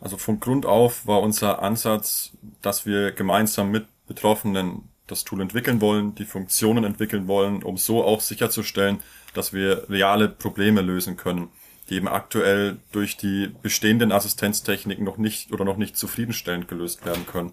Also 0.00 0.16
von 0.16 0.40
Grund 0.40 0.66
auf 0.66 1.06
war 1.06 1.20
unser 1.20 1.62
Ansatz, 1.62 2.32
dass 2.62 2.86
wir 2.86 3.12
gemeinsam 3.12 3.70
mit 3.70 3.86
Betroffenen 4.06 4.88
das 5.06 5.24
Tool 5.24 5.40
entwickeln 5.40 5.80
wollen, 5.80 6.14
die 6.14 6.24
Funktionen 6.24 6.84
entwickeln 6.84 7.26
wollen, 7.26 7.62
um 7.62 7.76
so 7.76 8.02
auch 8.02 8.20
sicherzustellen, 8.20 9.00
dass 9.34 9.52
wir 9.52 9.88
reale 9.90 10.28
Probleme 10.28 10.80
lösen 10.80 11.16
können, 11.16 11.48
die 11.88 11.96
eben 11.96 12.08
aktuell 12.08 12.78
durch 12.92 13.16
die 13.16 13.50
bestehenden 13.62 14.12
Assistenztechniken 14.12 15.04
noch 15.04 15.18
nicht 15.18 15.52
oder 15.52 15.64
noch 15.64 15.76
nicht 15.76 15.96
zufriedenstellend 15.96 16.68
gelöst 16.68 17.04
werden 17.04 17.26
können. 17.26 17.52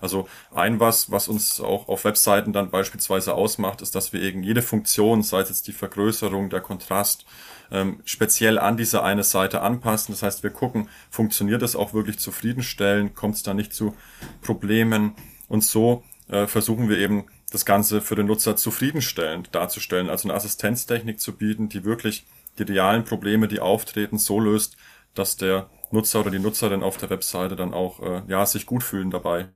Also 0.00 0.28
ein 0.54 0.80
was, 0.80 1.10
was 1.10 1.28
uns 1.28 1.60
auch 1.60 1.88
auf 1.88 2.04
Webseiten 2.04 2.52
dann 2.52 2.70
beispielsweise 2.70 3.34
ausmacht, 3.34 3.82
ist, 3.82 3.94
dass 3.94 4.12
wir 4.12 4.22
eben 4.22 4.42
jede 4.42 4.62
Funktion, 4.62 5.22
sei 5.22 5.40
es 5.40 5.48
jetzt 5.48 5.68
die 5.68 5.72
Vergrößerung, 5.72 6.50
der 6.50 6.60
Kontrast, 6.60 7.24
ähm, 7.70 8.00
speziell 8.04 8.58
an 8.58 8.76
diese 8.76 9.02
eine 9.02 9.22
Seite 9.22 9.60
anpassen. 9.62 10.12
Das 10.12 10.22
heißt, 10.22 10.42
wir 10.42 10.50
gucken, 10.50 10.88
funktioniert 11.10 11.62
es 11.62 11.76
auch 11.76 11.94
wirklich 11.94 12.18
zufriedenstellend, 12.18 13.14
kommt 13.14 13.36
es 13.36 13.42
da 13.42 13.54
nicht 13.54 13.72
zu 13.72 13.94
Problemen 14.42 15.14
und 15.48 15.64
so 15.64 16.02
äh, 16.28 16.46
versuchen 16.46 16.88
wir 16.88 16.98
eben 16.98 17.26
das 17.50 17.64
Ganze 17.64 18.00
für 18.00 18.14
den 18.14 18.26
Nutzer 18.26 18.56
zufriedenstellend 18.56 19.54
darzustellen, 19.54 20.08
also 20.08 20.28
eine 20.28 20.36
Assistenztechnik 20.36 21.20
zu 21.20 21.36
bieten, 21.36 21.68
die 21.68 21.84
wirklich 21.84 22.24
die 22.58 22.62
realen 22.62 23.04
Probleme, 23.04 23.48
die 23.48 23.60
auftreten, 23.60 24.18
so 24.18 24.38
löst, 24.38 24.76
dass 25.14 25.36
der 25.36 25.68
Nutzer 25.90 26.20
oder 26.20 26.30
die 26.30 26.38
Nutzerin 26.38 26.82
auf 26.82 26.96
der 26.96 27.10
Webseite 27.10 27.56
dann 27.56 27.74
auch 27.74 28.00
äh, 28.00 28.22
ja, 28.28 28.46
sich 28.46 28.66
gut 28.66 28.82
fühlen 28.84 29.10
dabei. 29.10 29.48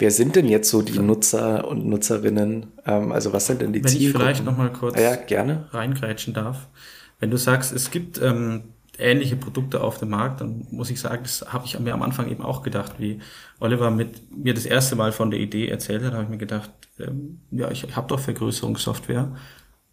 Wer 0.00 0.10
sind 0.10 0.34
denn 0.34 0.48
jetzt 0.48 0.70
so 0.70 0.80
die 0.80 0.98
Nutzer 0.98 1.68
und 1.68 1.84
Nutzerinnen? 1.84 2.68
Ähm, 2.86 3.12
also 3.12 3.34
was 3.34 3.46
sind 3.46 3.60
denn 3.60 3.74
die 3.74 3.84
Wenn 3.84 3.90
Zielgruppen? 3.90 4.14
Wenn 4.14 4.30
ich 4.30 4.36
vielleicht 4.38 4.44
nochmal 4.46 4.72
kurz 4.72 4.98
ja, 4.98 5.14
gerne. 5.14 5.66
reingrätschen 5.72 6.32
darf. 6.32 6.68
Wenn 7.18 7.30
du 7.30 7.36
sagst, 7.36 7.70
es 7.70 7.90
gibt 7.90 8.18
ähm, 8.20 8.62
ähnliche 8.98 9.36
Produkte 9.36 9.82
auf 9.82 9.98
dem 9.98 10.08
Markt, 10.08 10.40
dann 10.40 10.66
muss 10.70 10.88
ich 10.88 10.98
sagen, 10.98 11.22
das 11.22 11.44
habe 11.52 11.66
ich 11.66 11.78
mir 11.78 11.92
am 11.92 12.00
Anfang 12.00 12.30
eben 12.30 12.42
auch 12.42 12.62
gedacht, 12.62 12.94
wie 12.96 13.20
Oliver 13.58 13.90
mit 13.90 14.34
mir 14.34 14.54
das 14.54 14.64
erste 14.64 14.96
Mal 14.96 15.12
von 15.12 15.30
der 15.30 15.38
Idee 15.38 15.68
erzählt 15.68 16.02
hat, 16.02 16.14
habe 16.14 16.24
ich 16.24 16.30
mir 16.30 16.38
gedacht, 16.38 16.70
ähm, 16.98 17.40
ja, 17.50 17.70
ich 17.70 17.94
habe 17.94 18.08
doch 18.08 18.20
Vergrößerungssoftware, 18.20 19.36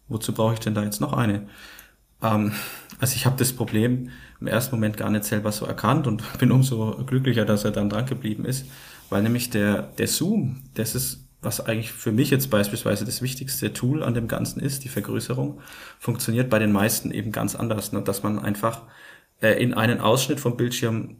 wozu 0.08 0.32
brauche 0.32 0.54
ich 0.54 0.60
denn 0.60 0.74
da 0.74 0.84
jetzt 0.84 1.02
noch 1.02 1.12
eine? 1.12 1.48
Ähm, 2.22 2.52
also 2.98 3.14
ich 3.14 3.26
habe 3.26 3.36
das 3.36 3.52
Problem 3.52 4.08
im 4.40 4.46
ersten 4.46 4.74
Moment 4.74 4.96
gar 4.96 5.10
nicht 5.10 5.24
selber 5.24 5.52
so 5.52 5.66
erkannt 5.66 6.06
und 6.06 6.22
bin 6.38 6.50
umso 6.50 7.04
glücklicher, 7.04 7.44
dass 7.44 7.64
er 7.64 7.72
dann 7.72 7.90
dran 7.90 8.06
geblieben 8.06 8.46
ist 8.46 8.64
weil 9.10 9.22
nämlich 9.22 9.50
der, 9.50 9.82
der 9.82 10.08
Zoom, 10.08 10.62
das 10.74 10.94
ist, 10.94 11.28
was 11.40 11.60
eigentlich 11.60 11.92
für 11.92 12.12
mich 12.12 12.30
jetzt 12.30 12.50
beispielsweise 12.50 13.04
das 13.04 13.22
wichtigste 13.22 13.72
Tool 13.72 14.02
an 14.02 14.14
dem 14.14 14.28
Ganzen 14.28 14.60
ist, 14.60 14.84
die 14.84 14.88
Vergrößerung, 14.88 15.60
funktioniert 15.98 16.50
bei 16.50 16.58
den 16.58 16.72
meisten 16.72 17.10
eben 17.10 17.32
ganz 17.32 17.54
anders, 17.54 17.92
ne? 17.92 18.02
dass 18.02 18.22
man 18.22 18.38
einfach 18.38 18.82
äh, 19.40 19.62
in 19.62 19.74
einen 19.74 20.00
Ausschnitt 20.00 20.40
vom 20.40 20.56
Bildschirm 20.56 21.16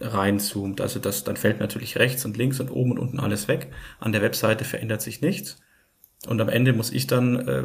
reinzoomt. 0.00 0.80
Also 0.80 0.98
das, 0.98 1.24
dann 1.24 1.36
fällt 1.36 1.60
natürlich 1.60 1.98
rechts 1.98 2.24
und 2.24 2.36
links 2.36 2.60
und 2.60 2.70
oben 2.70 2.92
und 2.92 2.98
unten 2.98 3.20
alles 3.20 3.48
weg. 3.48 3.72
An 4.00 4.12
der 4.12 4.22
Webseite 4.22 4.64
verändert 4.64 5.02
sich 5.02 5.20
nichts. 5.20 5.60
Und 6.26 6.40
am 6.40 6.48
Ende 6.48 6.72
muss 6.72 6.92
ich 6.92 7.06
dann 7.06 7.36
äh, 7.48 7.64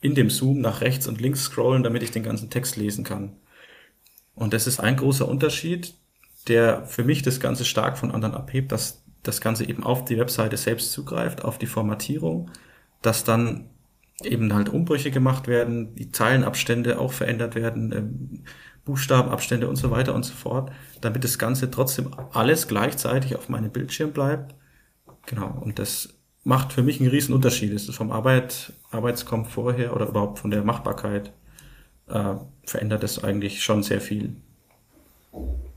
in 0.00 0.14
dem 0.14 0.30
Zoom 0.30 0.60
nach 0.60 0.80
rechts 0.80 1.06
und 1.06 1.20
links 1.20 1.44
scrollen, 1.44 1.82
damit 1.82 2.02
ich 2.02 2.10
den 2.10 2.22
ganzen 2.22 2.50
Text 2.50 2.76
lesen 2.76 3.04
kann. 3.04 3.36
Und 4.34 4.52
das 4.52 4.66
ist 4.66 4.80
ein 4.80 4.96
großer 4.96 5.28
Unterschied, 5.28 5.94
der 6.46 6.86
für 6.86 7.04
mich 7.04 7.22
das 7.22 7.40
Ganze 7.40 7.64
stark 7.64 7.98
von 7.98 8.10
anderen 8.10 8.34
abhebt, 8.34 8.72
dass 8.72 9.02
das 9.22 9.40
Ganze 9.40 9.68
eben 9.68 9.82
auf 9.84 10.04
die 10.04 10.18
Webseite 10.18 10.56
selbst 10.56 10.92
zugreift, 10.92 11.44
auf 11.44 11.58
die 11.58 11.66
Formatierung, 11.66 12.50
dass 13.02 13.24
dann 13.24 13.68
eben 14.22 14.52
halt 14.54 14.68
Umbrüche 14.68 15.10
gemacht 15.10 15.46
werden, 15.48 15.94
die 15.94 16.10
Zeilenabstände 16.10 16.98
auch 16.98 17.12
verändert 17.12 17.54
werden, 17.54 17.92
ähm, 17.92 18.44
Buchstabenabstände 18.84 19.68
und 19.68 19.76
so 19.76 19.90
weiter 19.90 20.14
und 20.14 20.24
so 20.24 20.34
fort, 20.34 20.72
damit 21.00 21.22
das 21.22 21.38
Ganze 21.38 21.70
trotzdem 21.70 22.10
alles 22.32 22.68
gleichzeitig 22.68 23.36
auf 23.36 23.48
meinem 23.48 23.70
Bildschirm 23.70 24.12
bleibt. 24.12 24.54
Genau, 25.26 25.58
und 25.60 25.78
das 25.78 26.14
macht 26.42 26.72
für 26.72 26.82
mich 26.82 27.00
einen 27.00 27.10
riesen 27.10 27.34
Unterschied. 27.34 27.74
Das 27.74 27.88
ist 27.88 27.96
vom 27.96 28.10
Arbeit, 28.10 28.72
Arbeitskomfort 28.90 29.76
her 29.76 29.94
oder 29.94 30.08
überhaupt 30.08 30.38
von 30.38 30.50
der 30.50 30.64
Machbarkeit 30.64 31.32
äh, 32.08 32.34
verändert 32.64 33.04
es 33.04 33.22
eigentlich 33.22 33.62
schon 33.62 33.82
sehr 33.82 34.00
viel. 34.00 34.36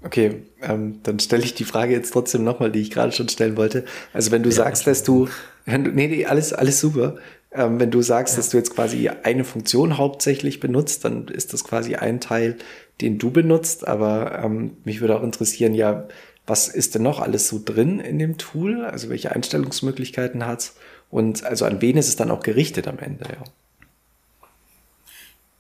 Okay, 0.04 0.44
ähm, 0.62 1.00
dann 1.04 1.20
stelle 1.20 1.44
ich 1.44 1.54
die 1.54 1.64
Frage 1.64 1.94
jetzt 1.94 2.12
trotzdem 2.12 2.44
nochmal, 2.44 2.72
die 2.72 2.82
ich 2.82 2.92
gerade 2.92 3.12
schon 3.12 3.30
stellen 3.30 3.56
wollte. 3.56 3.86
Also 4.14 4.32
wenn 4.32 4.42
du 4.42 4.50
ja, 4.50 4.56
sagst, 4.56 4.88
dass 4.88 5.04
du, 5.04 5.28
wenn 5.66 5.84
du, 5.84 5.92
nee, 5.92 6.08
nee, 6.08 6.26
alles, 6.26 6.54
alles 6.54 6.80
super. 6.80 7.18
Ähm, 7.52 7.80
wenn 7.80 7.92
du 7.92 8.02
sagst, 8.02 8.34
ja. 8.34 8.38
dass 8.38 8.50
du 8.50 8.58
jetzt 8.58 8.74
quasi 8.74 9.10
eine 9.10 9.44
Funktion 9.44 9.98
hauptsächlich 9.98 10.60
benutzt, 10.60 11.06
dann 11.06 11.28
ist 11.28 11.54
das 11.54 11.64
quasi 11.64 11.96
ein 11.96 12.20
Teil, 12.20 12.58
den 13.02 13.20
du 13.20 13.30
benutzt. 13.30 13.88
Aber 13.88 14.40
ähm, 14.44 14.78
mich 14.86 15.02
würde 15.02 15.18
auch 15.18 15.24
interessieren, 15.24 15.76
ja, 15.76 16.08
was 16.48 16.68
ist 16.68 16.96
denn 16.96 17.04
noch 17.04 17.20
alles 17.20 17.48
so 17.48 17.62
drin 17.64 18.00
in 18.00 18.18
dem 18.18 18.38
Tool? 18.38 18.84
Also 18.86 19.10
welche 19.10 19.32
Einstellungsmöglichkeiten 19.32 20.48
hat's? 20.48 20.76
Und 21.12 21.44
also 21.44 21.66
an 21.66 21.82
wen 21.82 21.98
ist 21.98 22.08
es 22.08 22.16
dann 22.16 22.32
auch 22.32 22.42
gerichtet 22.42 22.88
am 22.88 22.98
Ende? 22.98 23.26
Ja. 23.26 23.44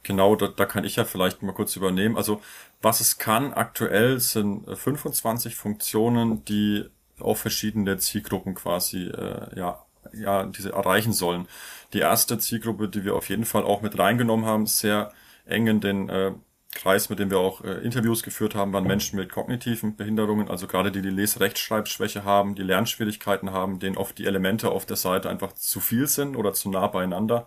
Genau, 0.03 0.36
da, 0.36 0.48
da 0.48 0.65
kann 0.65 0.84
ich 0.84 0.96
ja 0.96 1.05
vielleicht 1.05 1.43
mal 1.43 1.53
kurz 1.53 1.75
übernehmen. 1.75 2.17
Also 2.17 2.41
was 2.81 3.01
es 3.01 3.17
kann 3.17 3.53
aktuell 3.53 4.20
sind 4.20 4.65
25 4.67 5.55
Funktionen, 5.55 6.43
die 6.46 6.86
auf 7.20 7.39
verschiedene 7.39 7.98
Zielgruppen 7.98 8.55
quasi 8.55 9.08
äh, 9.08 9.58
ja, 9.58 9.86
ja, 10.13 10.46
diese 10.46 10.72
erreichen 10.72 11.13
sollen. 11.13 11.48
Die 11.93 12.00
erste 12.00 12.39
Zielgruppe, 12.39 12.89
die 12.89 13.03
wir 13.03 13.15
auf 13.15 13.29
jeden 13.29 13.46
Fall 13.46 13.63
auch 13.63 13.81
mit 13.81 13.98
reingenommen 13.98 14.46
haben, 14.46 14.65
sehr 14.65 15.13
eng 15.46 15.67
in 15.67 15.81
den 15.81 16.10
äh, 16.10 16.31
Kreis, 16.74 17.10
mit 17.10 17.20
dem 17.20 17.29
wir 17.29 17.38
auch 17.38 17.63
äh, 17.63 17.79
Interviews 17.84 18.24
geführt 18.24 18.55
haben, 18.55 18.72
waren 18.72 18.86
Menschen 18.86 19.17
mit 19.17 19.29
kognitiven 19.29 19.98
Behinderungen, 19.98 20.50
also 20.50 20.67
gerade 20.67 20.91
die 20.91 21.01
die 21.01 21.10
Les-Rechtschreibschwäche 21.10 22.24
haben, 22.24 22.55
die 22.55 22.63
Lernschwierigkeiten 22.63 23.51
haben, 23.51 23.79
denen 23.79 23.98
oft 23.98 24.17
die 24.17 24.25
Elemente 24.25 24.72
auf 24.72 24.86
der 24.86 24.96
Seite 24.96 25.29
einfach 25.29 25.53
zu 25.53 25.81
viel 25.81 26.08
sind 26.08 26.36
oder 26.38 26.53
zu 26.53 26.70
nah 26.70 26.88
beieinander. 26.88 27.46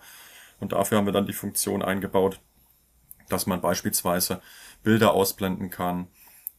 Und 0.64 0.72
dafür 0.72 0.96
haben 0.96 1.04
wir 1.04 1.12
dann 1.12 1.26
die 1.26 1.34
Funktion 1.34 1.82
eingebaut, 1.82 2.40
dass 3.28 3.46
man 3.46 3.60
beispielsweise 3.60 4.40
Bilder 4.82 5.12
ausblenden 5.12 5.68
kann, 5.68 6.08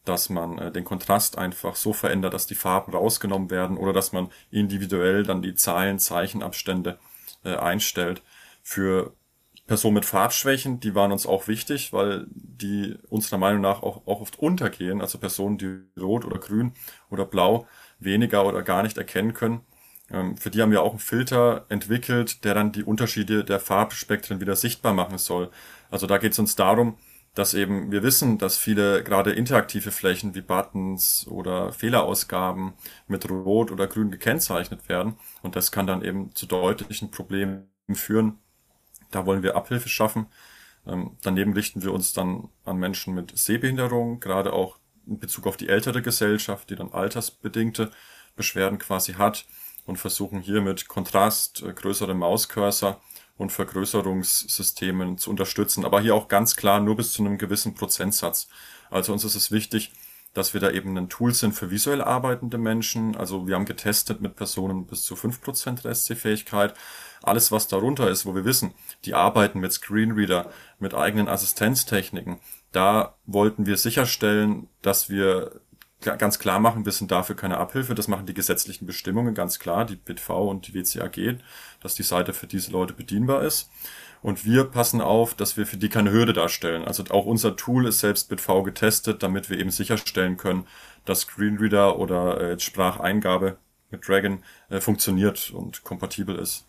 dass 0.04 0.30
man 0.30 0.60
äh, 0.60 0.72
den 0.72 0.84
Kontrast 0.84 1.40
einfach 1.40 1.76
so 1.76 1.92
verändert, 1.92 2.36
dass 2.36 2.46
die 2.46 2.54
Farben 2.54 2.94
rausgenommen 2.94 3.50
werden 3.50 3.78
oder 3.78 3.94
dass 3.94 4.14
man 4.14 4.30
individuell 4.52 5.24
dann 5.24 5.42
die 5.42 5.56
Zahlen, 5.56 5.98
Zeichenabstände 5.98 7.00
äh, 7.44 7.56
einstellt. 7.56 8.22
Für 8.62 9.16
Personen 9.66 9.96
mit 9.96 10.06
Farbschwächen, 10.06 10.80
die 10.80 10.94
waren 10.94 11.12
uns 11.12 11.26
auch 11.26 11.48
wichtig, 11.48 11.92
weil 11.92 12.28
die 12.30 13.00
unserer 13.10 13.40
Meinung 13.40 13.62
nach 13.62 13.82
auch, 13.82 14.06
auch 14.06 14.22
oft 14.22 14.38
untergehen, 14.38 15.02
also 15.02 15.18
Personen, 15.18 15.58
die 15.58 15.80
rot 16.00 16.26
oder 16.26 16.38
grün 16.38 16.74
oder 17.10 17.26
blau 17.26 17.68
weniger 17.98 18.46
oder 18.46 18.62
gar 18.62 18.84
nicht 18.84 19.00
erkennen 19.00 19.34
können. 19.34 19.62
Ähm, 20.12 20.38
für 20.38 20.50
die 20.52 20.62
haben 20.62 20.72
wir 20.72 20.82
auch 20.82 20.92
einen 20.92 21.00
Filter 21.00 21.66
entwickelt, 21.70 22.44
der 22.44 22.54
dann 22.54 22.72
die 22.72 22.84
Unterschiede 22.84 23.44
der 23.44 23.60
Farbspektren 23.60 24.40
wieder 24.40 24.56
sichtbar 24.56 24.94
machen 24.94 25.18
soll. 25.18 25.50
Also 25.90 26.08
da 26.08 26.18
geht 26.18 26.34
es 26.34 26.40
uns 26.40 26.56
darum, 26.56 26.98
dass 27.34 27.54
eben 27.54 27.92
wir 27.92 28.02
wissen, 28.02 28.38
dass 28.38 28.58
viele 28.58 29.04
gerade 29.04 29.32
interaktive 29.32 29.92
Flächen 29.92 30.36
wie 30.36 30.42
Buttons 30.42 31.28
oder 31.28 31.74
Fehlerausgaben 31.74 32.74
mit 33.08 33.30
Rot 33.30 33.72
oder 33.72 33.88
Grün 33.88 34.10
gekennzeichnet 34.10 34.88
werden. 34.88 35.18
Und 35.42 35.56
das 35.56 35.72
kann 35.72 35.86
dann 35.86 36.02
eben 36.02 36.34
zu 36.34 36.46
deutlichen 36.46 37.12
Problemen 37.12 37.68
führen. 37.94 38.40
Da 39.12 39.26
wollen 39.26 39.44
wir 39.44 39.56
Abhilfe 39.56 39.90
schaffen. 39.90 40.28
Ähm, 40.88 41.18
daneben 41.24 41.54
richten 41.54 41.84
wir 41.84 41.92
uns 41.92 42.14
dann 42.14 42.50
an 42.64 42.78
Menschen 42.78 43.14
mit 43.14 43.38
Sehbehinderung, 43.38 44.20
gerade 44.20 44.54
auch 44.54 44.78
in 45.06 45.20
Bezug 45.20 45.46
auf 45.46 45.58
die 45.58 45.68
ältere 45.68 46.02
Gesellschaft, 46.02 46.70
die 46.70 46.76
dann 46.76 46.94
altersbedingte 46.94 47.92
Beschwerden 48.36 48.78
quasi 48.78 49.14
hat 49.14 49.46
und 49.86 49.98
versuchen 49.98 50.40
hier 50.40 50.62
mit 50.62 50.88
Kontrast, 50.88 51.64
äh, 51.64 51.74
größerem 51.74 52.18
Mauscursor 52.18 53.02
und 53.38 53.52
Vergrößerungssystemen 53.52 55.18
zu 55.18 55.30
unterstützen. 55.30 55.86
Aber 55.86 56.02
hier 56.02 56.16
auch 56.16 56.28
ganz 56.28 56.56
klar 56.56 56.80
nur 56.80 56.96
bis 56.96 57.12
zu 57.12 57.24
einem 57.24 57.38
gewissen 57.38 57.74
Prozentsatz. 57.74 58.48
Also 58.90 59.14
uns 59.14 59.24
ist 59.24 59.36
es 59.36 59.52
wichtig, 59.52 59.92
dass 60.34 60.54
wir 60.54 60.62
da 60.62 60.70
eben 60.70 60.98
ein 60.98 61.10
Tool 61.10 61.34
sind 61.34 61.54
für 61.54 61.72
visuell 61.72 62.02
arbeitende 62.02 62.58
Menschen. 62.58 63.16
Also 63.16 63.48
wir 63.48 63.56
haben 63.56 63.66
getestet 63.66 64.22
mit 64.22 64.36
Personen 64.36 64.86
bis 64.86 65.04
zu 65.04 65.16
fünf 65.16 65.42
Prozent 65.42 65.86
Restsehfähigkeit. 65.86 66.74
Alles, 67.24 67.52
was 67.52 67.68
darunter 67.68 68.10
ist, 68.10 68.26
wo 68.26 68.36
wir 68.36 68.46
wissen, 68.46 68.74
die 69.06 69.14
arbeiten 69.14 69.60
mit 69.60 69.72
Screenreader, 69.72 70.52
mit 70.78 70.94
eigenen 70.94 71.30
Assistenztechniken, 71.30 72.40
da 72.74 73.16
wollten 73.26 73.66
wir 73.66 73.78
sicherstellen, 73.78 74.68
dass 74.82 75.10
wir 75.10 75.62
ganz 76.06 76.40
klar 76.40 76.60
machen, 76.60 76.86
wir 76.86 76.92
sind 76.92 77.12
dafür 77.12 77.36
keine 77.36 77.58
Abhilfe. 77.58 77.96
Das 77.96 78.08
machen 78.08 78.26
die 78.26 78.34
gesetzlichen 78.34 78.86
Bestimmungen 78.86 79.34
ganz 79.34 79.60
klar, 79.60 79.86
die 79.86 79.96
BitV 79.96 80.30
und 80.30 80.68
die 80.68 80.74
WCAG, 80.74 81.38
dass 81.82 81.96
die 81.96 82.04
Seite 82.04 82.34
für 82.34 82.48
diese 82.48 82.72
Leute 82.72 82.94
bedienbar 82.94 83.44
ist. 83.44 83.70
Und 84.22 84.46
wir 84.46 84.64
passen 84.64 85.02
auf, 85.02 85.36
dass 85.36 85.56
wir 85.56 85.68
für 85.68 85.78
die 85.78 85.90
keine 85.90 86.12
Hürde 86.12 86.34
darstellen. 86.34 86.86
Also 86.86 87.04
auch 87.10 87.26
unser 87.26 87.56
Tool 87.56 87.88
ist 87.88 88.00
selbst 88.00 88.30
BitV 88.30 88.64
getestet, 88.64 89.22
damit 89.22 89.50
wir 89.50 89.60
eben 89.60 89.70
sicherstellen 89.70 90.38
können, 90.38 90.66
dass 91.06 91.22
Screenreader 91.22 92.00
oder 92.00 92.42
äh, 92.42 92.60
Spracheingabe 92.60 93.58
mit 93.92 94.08
Dragon 94.08 94.44
äh, 94.70 94.80
funktioniert 94.80 95.52
und 95.52 95.84
kompatibel 95.84 96.38
ist. 96.38 96.66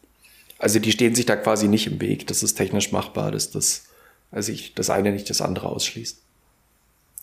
Also 0.58 0.78
die 0.78 0.92
stehen 0.92 1.14
sich 1.14 1.26
da 1.26 1.36
quasi 1.36 1.68
nicht 1.68 1.86
im 1.86 2.00
Weg. 2.00 2.26
Das 2.26 2.42
ist 2.42 2.54
technisch 2.54 2.92
machbar, 2.92 3.30
dass 3.30 3.50
das, 3.50 3.86
also 4.30 4.52
ich 4.52 4.74
das 4.74 4.90
eine 4.90 5.12
nicht 5.12 5.30
das 5.30 5.40
andere 5.40 5.68
ausschließt. 5.68 6.25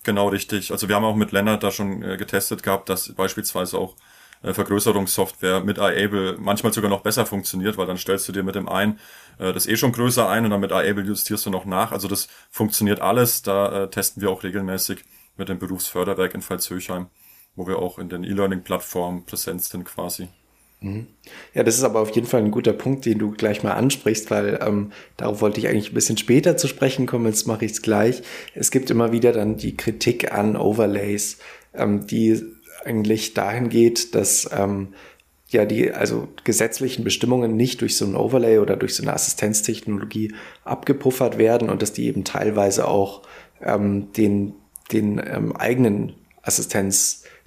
Genau, 0.04 0.28
richtig. 0.28 0.72
Also 0.72 0.90
wir 0.90 0.96
haben 0.96 1.06
auch 1.06 1.16
mit 1.16 1.32
Lennart 1.32 1.64
da 1.64 1.72
schon 1.72 2.04
äh, 2.04 2.18
getestet 2.18 2.62
gehabt, 2.62 2.90
dass 2.90 3.14
beispielsweise 3.14 3.78
auch 3.78 3.96
äh, 4.42 4.54
Vergrößerungssoftware 4.54 5.62
mit 5.62 5.78
iAble 5.78 6.38
manchmal 6.40 6.74
sogar 6.74 6.90
noch 6.90 7.02
besser 7.02 7.26
funktioniert, 7.26 7.78
weil 7.78 7.88
dann 7.88 7.98
stellst 7.98 8.28
du 8.28 8.34
dir 8.34 8.44
mit 8.44 8.56
dem 8.56 8.68
ein 8.68 9.00
äh, 9.40 9.54
das 9.54 9.66
eh 9.66 9.78
schon 9.78 9.94
größer 9.94 10.30
ein 10.30 10.44
und 10.44 10.52
dann 10.52 10.60
mit 10.60 10.72
iAble 10.72 11.06
justierst 11.06 11.46
du 11.46 11.50
noch 11.50 11.66
nach. 11.66 11.92
Also 11.94 12.08
das 12.10 12.28
funktioniert 12.52 13.00
alles. 13.02 13.42
Da 13.42 13.84
äh, 13.84 13.90
testen 13.90 14.22
wir 14.22 14.30
auch 14.30 14.44
regelmäßig 14.44 15.06
mit 15.38 15.50
dem 15.50 15.60
Berufsförderwerk 15.60 16.36
in 16.36 16.42
Pfalzhöchheim, 16.42 17.08
wo 17.56 17.66
wir 17.68 17.80
auch 17.80 17.98
in 17.98 18.10
den 18.10 18.24
E-Learning-Plattformen 18.24 19.26
präsent 19.26 19.64
sind 19.64 19.86
quasi. 19.86 20.28
Mhm. 20.84 21.08
Ja, 21.54 21.64
das 21.64 21.78
ist 21.78 21.84
aber 21.84 22.02
auf 22.02 22.12
jeden 22.12 22.28
Fall 22.28 22.42
ein 22.42 22.52
guter 22.52 22.74
Punkt, 22.74 23.06
den 23.06 23.18
du 23.18 23.32
gleich 23.32 23.64
mal 23.64 23.72
ansprichst, 23.72 24.30
weil 24.30 24.60
ähm, 24.62 24.92
darauf 25.18 25.42
wollte 25.42 25.60
ich 25.60 25.68
eigentlich 25.70 25.92
ein 25.92 25.96
bisschen 25.96 26.18
später 26.18 26.58
zu 26.58 26.68
sprechen 26.68 27.06
kommen, 27.06 27.26
jetzt 27.26 27.48
mache 27.48 27.66
ich 27.66 27.72
es 27.72 27.82
gleich. 27.82 28.22
Es 28.54 28.70
gibt 28.70 28.92
immer 28.92 29.12
wieder 29.14 29.32
dann 29.32 29.56
die 29.56 29.78
Kritik 29.78 30.34
an 30.34 30.58
Overlays, 30.58 31.38
ähm, 31.74 32.06
die 32.06 32.42
eigentlich 32.84 33.34
dahin 33.34 33.70
geht, 33.70 34.14
dass 34.14 34.50
ähm, 34.52 34.90
ja 35.48 35.66
die 35.66 35.92
also 35.92 36.28
gesetzlichen 36.44 37.06
Bestimmungen 37.06 37.56
nicht 37.56 37.80
durch 37.80 37.96
so 37.96 38.06
ein 38.06 38.16
Overlay 38.16 38.58
oder 38.58 38.76
durch 38.76 38.96
so 38.96 39.04
eine 39.04 39.14
Assistenztechnologie 39.14 40.34
abgepuffert 40.66 41.38
werden 41.38 41.70
und 41.70 41.82
dass 41.82 41.94
die 41.94 42.08
eben 42.08 42.26
teilweise 42.26 42.88
auch 42.90 43.22
ähm, 43.62 44.12
den, 44.18 44.54
den 44.92 45.22
ähm, 45.26 45.56
eigenen 45.56 46.14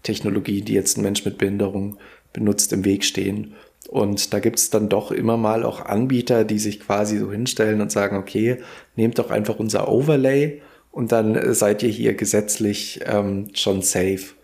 Assistenztechnologie, 0.06 0.62
die 0.62 0.74
jetzt 0.74 0.96
ein 0.96 1.02
Mensch 1.02 1.24
mit 1.24 1.38
Behinderung 1.38 1.98
benutzt, 2.32 2.72
im 2.72 2.84
Weg 2.84 3.04
stehen. 3.04 3.54
Und 3.88 4.32
da 4.32 4.40
gibt 4.40 4.58
es 4.58 4.70
dann 4.70 4.88
doch 4.88 5.10
immer 5.10 5.36
mal 5.36 5.64
auch 5.64 5.84
Anbieter, 5.84 6.44
die 6.44 6.58
sich 6.58 6.80
quasi 6.80 7.18
so 7.18 7.30
hinstellen 7.30 7.80
und 7.80 7.92
sagen, 7.92 8.16
okay, 8.16 8.62
nehmt 8.96 9.18
doch 9.18 9.30
einfach 9.30 9.58
unser 9.58 9.88
Overlay 9.88 10.62
und 10.90 11.12
dann 11.12 11.54
seid 11.54 11.82
ihr 11.82 11.90
hier 11.90 12.14
gesetzlich 12.14 13.00
ähm, 13.04 13.48
schon 13.54 13.82
safe. 13.82 14.34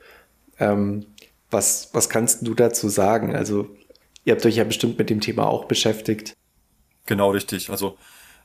Ähm, 0.59 1.07
was, 1.51 1.91
was 1.93 2.09
kannst 2.09 2.47
du 2.47 2.55
dazu 2.55 2.89
sagen? 2.89 3.35
Also, 3.35 3.69
ihr 4.25 4.35
habt 4.35 4.47
euch 4.47 4.57
ja 4.57 4.65
bestimmt 4.65 4.99
mit 4.99 5.11
dem 5.11 5.21
Thema 5.21 5.47
auch 5.47 5.65
beschäftigt. 5.65 6.35
Genau 7.07 7.31
richtig. 7.31 7.69
Also, 7.69 7.97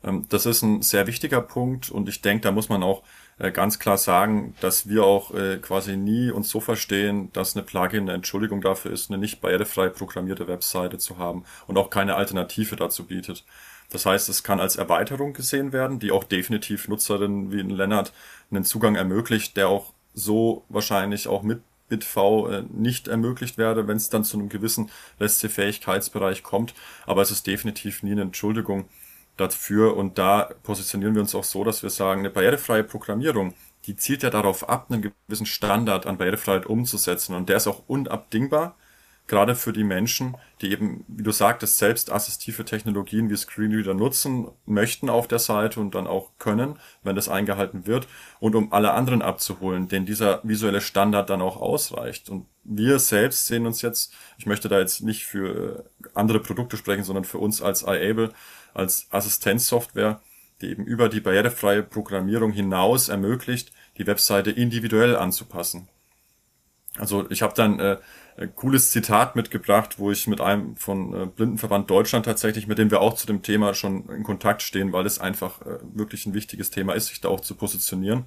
ähm, 0.04 0.26
das 0.30 0.46
ist 0.46 0.64
ein 0.64 0.82
sehr 0.82 1.06
wichtiger 1.06 1.42
Punkt 1.42 1.92
und 1.92 2.10
ich 2.10 2.22
denke, 2.22 2.42
da 2.42 2.52
muss 2.52 2.70
man 2.70 2.82
auch 2.82 3.04
äh, 3.04 3.04
ganz 3.38 3.78
klar 3.80 3.98
sagen, 3.98 4.56
dass 4.62 4.90
wir 4.90 5.04
auch 5.04 5.34
äh, 5.34 5.58
quasi 5.58 5.96
nie 5.96 6.32
uns 6.32 6.50
so 6.50 6.60
verstehen, 6.60 7.32
dass 7.34 7.56
eine 7.56 7.64
Plugin 7.64 8.04
eine 8.04 8.14
Entschuldigung 8.14 8.62
dafür 8.62 8.92
ist, 8.92 9.10
eine 9.10 9.20
nicht 9.20 9.42
barrierefrei 9.42 9.90
programmierte 9.90 10.48
Webseite 10.48 10.98
zu 10.98 11.18
haben 11.18 11.44
und 11.68 11.78
auch 11.78 11.90
keine 11.90 12.16
Alternative 12.16 12.76
dazu 12.76 13.06
bietet. 13.06 13.46
Das 13.90 14.06
heißt, 14.06 14.28
es 14.30 14.44
kann 14.44 14.60
als 14.60 14.76
Erweiterung 14.76 15.34
gesehen 15.34 15.72
werden, 15.72 16.00
die 16.00 16.12
auch 16.12 16.24
definitiv 16.24 16.88
Nutzerinnen 16.88 17.52
wie 17.52 17.62
Lennart 17.62 18.12
einen 18.52 18.66
Zugang 18.66 18.96
ermöglicht, 18.96 19.56
der 19.56 19.70
auch 19.70 19.94
so 20.14 20.66
wahrscheinlich 20.68 21.28
auch 21.28 21.44
mit 21.44 21.62
BitV 21.90 22.18
äh, 22.18 22.64
nicht 22.70 23.08
ermöglicht 23.08 23.58
werde, 23.58 23.88
wenn 23.88 23.98
es 23.98 24.10
dann 24.10 24.24
zu 24.24 24.38
einem 24.38 24.50
gewissen 24.50 24.90
Restfähigkeitsbereich 25.20 26.44
kommt. 26.44 26.74
Aber 27.06 27.22
es 27.22 27.32
ist 27.32 27.48
definitiv 27.48 28.04
nie 28.04 28.12
eine 28.12 28.24
Entschuldigung 28.24 28.90
dafür. 29.38 29.96
Und 29.96 30.18
da 30.18 30.50
positionieren 30.64 31.16
wir 31.16 31.22
uns 31.22 31.36
auch 31.36 31.44
so, 31.44 31.64
dass 31.64 31.84
wir 31.84 31.90
sagen, 31.90 32.22
eine 32.22 32.30
barrierefreie 32.30 32.84
Programmierung, 32.84 33.54
die 33.86 33.96
zielt 33.96 34.24
ja 34.24 34.30
darauf 34.30 34.68
ab, 34.68 34.88
einen 34.90 35.14
gewissen 35.28 35.46
Standard 35.46 36.06
an 36.06 36.18
Barrierefreiheit 36.18 36.66
umzusetzen. 36.66 37.36
Und 37.36 37.50
der 37.50 37.58
ist 37.58 37.68
auch 37.68 37.84
unabdingbar 37.88 38.76
gerade 39.28 39.56
für 39.56 39.74
die 39.74 39.84
Menschen, 39.84 40.36
die 40.62 40.72
eben, 40.72 41.04
wie 41.08 41.24
du 41.24 41.32
sagtest, 41.32 41.78
selbst 41.78 42.12
assistive 42.12 42.66
Technologien 42.66 43.30
wie 43.30 43.36
Screenreader 43.36 43.94
nutzen 43.94 44.48
möchten 44.66 45.10
auf 45.10 45.28
der 45.28 45.40
Seite 45.40 45.80
und 45.80 45.94
dann 45.94 46.08
auch 46.08 46.32
können, 46.40 46.80
wenn 47.04 47.16
das 47.16 47.30
eingehalten 47.30 47.86
wird, 47.86 48.08
und 48.40 48.56
um 48.56 48.74
alle 48.74 48.94
anderen 48.94 49.22
abzuholen, 49.22 49.88
denen 49.88 50.06
dieser 50.06 50.40
visuelle 50.44 50.82
Standard 50.82 51.30
dann 51.30 51.42
auch 51.42 51.58
ausreicht. 51.58 52.30
Und 52.30 52.48
wir 52.64 53.00
selbst 53.00 53.48
sehen 53.48 53.66
uns 53.66 53.82
jetzt, 53.82 54.14
ich 54.38 54.46
möchte 54.46 54.70
da 54.70 54.80
jetzt 54.80 55.02
nicht 55.02 55.26
für 55.26 55.86
andere 56.14 56.40
Produkte 56.40 56.78
sprechen, 56.78 57.04
sondern 57.04 57.26
für 57.26 57.38
uns 57.38 57.62
als 57.62 57.84
iAble, 57.84 58.32
als 58.78 59.08
Assistenzsoftware, 59.12 60.22
die 60.62 60.68
eben 60.68 60.86
über 60.86 61.10
die 61.10 61.20
barrierefreie 61.20 61.84
Programmierung 61.84 62.52
hinaus 62.52 63.10
ermöglicht, 63.10 63.72
die 63.98 64.08
Webseite 64.08 64.52
individuell 64.52 65.16
anzupassen. 65.16 65.88
Also 66.98 67.30
ich 67.30 67.42
habe 67.42 67.54
dann 67.56 67.80
äh, 67.80 67.98
ein 68.38 68.56
cooles 68.56 68.92
Zitat 68.92 69.36
mitgebracht, 69.36 70.00
wo 70.00 70.12
ich 70.12 70.28
mit 70.28 70.42
einem 70.42 70.76
von 70.76 71.14
äh, 71.14 71.26
Blindenverband 71.26 71.90
Deutschland 71.90 72.26
tatsächlich, 72.26 72.68
mit 72.68 72.78
dem 72.78 72.92
wir 72.92 73.02
auch 73.02 73.16
zu 73.16 73.28
dem 73.28 73.42
Thema 73.42 73.74
schon 73.74 74.10
in 74.10 74.24
Kontakt 74.24 74.62
stehen, 74.62 74.94
weil 74.94 75.06
es 75.06 75.20
einfach 75.20 75.62
äh, 75.62 75.78
wirklich 75.94 76.26
ein 76.26 76.34
wichtiges 76.34 76.72
Thema 76.72 76.94
ist, 76.94 77.08
sich 77.08 77.22
da 77.22 77.30
auch 77.30 77.42
zu 77.42 77.56
positionieren. 77.56 78.26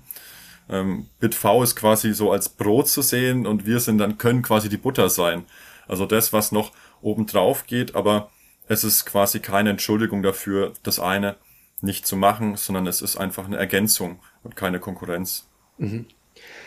Ähm, 0.69 1.09
BitV 1.19 1.63
ist 1.63 1.77
quasi 1.77 2.13
so 2.15 2.31
als 2.31 2.49
Brot 2.49 2.89
zu 2.89 3.03
sehen 3.03 3.47
und 3.47 3.67
wir 3.67 3.81
sind 3.81 3.99
dann 3.99 4.19
können 4.19 4.43
quasi 4.43 4.69
die 4.69 4.77
Butter 4.77 5.11
sein. 5.11 5.45
Also 5.89 6.07
das, 6.07 6.33
was 6.33 6.53
noch 6.53 6.73
oben 7.03 7.27
drauf 7.27 7.67
geht, 7.67 7.97
aber 7.97 8.31
es 8.71 8.85
ist 8.85 9.05
quasi 9.05 9.41
keine 9.41 9.71
Entschuldigung 9.71 10.23
dafür, 10.23 10.73
das 10.85 11.01
eine 11.01 11.35
nicht 11.81 12.07
zu 12.07 12.17
machen, 12.17 12.57
sondern 12.57 12.87
es 12.87 13.03
ist 13.03 13.17
einfach 13.17 13.47
eine 13.47 13.57
Ergänzung 13.57 14.21
und 14.45 14.55
keine 14.55 14.79
Konkurrenz. 14.79 15.49
Mhm. 15.79 16.07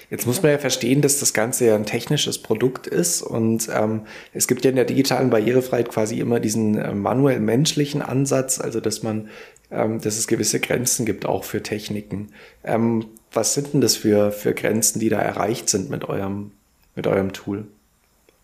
Jetzt 0.10 0.28
muss 0.28 0.42
man 0.44 0.52
ja 0.52 0.58
verstehen, 0.58 1.02
dass 1.02 1.20
das 1.20 1.34
Ganze 1.34 1.66
ja 1.66 1.76
ein 1.76 1.86
technisches 1.86 2.40
Produkt 2.40 2.88
ist 2.88 3.22
und 3.22 3.70
ähm, 3.74 4.02
es 4.34 4.50
gibt 4.50 4.66
ja 4.66 4.70
in 4.70 4.76
der 4.76 4.84
digitalen 4.86 5.30
Barrierefreiheit 5.30 5.90
quasi 5.90 6.20
immer 6.20 6.42
diesen 6.42 6.78
äh, 6.78 6.94
manuell 6.94 7.40
menschlichen 7.40 8.02
Ansatz, 8.02 8.60
also 8.60 8.82
dass 8.82 9.02
man, 9.02 9.30
ähm, 9.72 10.02
dass 10.02 10.18
es 10.18 10.28
gewisse 10.28 10.60
Grenzen 10.60 11.06
gibt 11.06 11.26
auch 11.26 11.46
für 11.46 11.64
Techniken. 11.64 12.34
Ähm, 12.66 13.06
was 13.32 13.54
sind 13.54 13.74
denn 13.74 13.82
das 13.82 13.96
für, 13.96 14.34
für 14.34 14.54
Grenzen, 14.54 15.00
die 15.00 15.10
da 15.10 15.20
erreicht 15.20 15.70
sind 15.70 15.90
mit 15.90 16.04
eurem, 16.04 16.52
mit 16.96 17.08
eurem 17.08 17.32
Tool? 17.32 17.66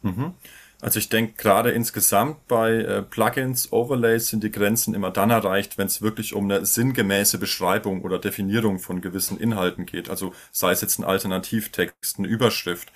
Mhm. 0.01 0.33
Also 0.81 0.97
ich 0.97 1.09
denke 1.09 1.33
gerade 1.33 1.71
insgesamt 1.71 2.47
bei 2.47 2.71
äh, 2.75 3.01
Plugins, 3.01 3.73
Overlays 3.73 4.29
sind 4.29 4.43
die 4.43 4.51
Grenzen 4.51 4.93
immer 4.93 5.11
dann 5.11 5.29
erreicht, 5.29 5.77
wenn 5.77 5.87
es 5.87 6.01
wirklich 6.01 6.33
um 6.33 6.45
eine 6.45 6.65
sinngemäße 6.65 7.37
Beschreibung 7.37 8.01
oder 8.03 8.17
Definierung 8.17 8.79
von 8.79 9.01
gewissen 9.01 9.37
Inhalten 9.37 9.85
geht. 9.85 10.09
Also 10.09 10.33
sei 10.51 10.71
es 10.71 10.79
jetzt 10.79 10.97
ein 10.97 11.03
Alternativtext, 11.03 12.19
eine 12.19 12.27
Überschrift 12.27 12.93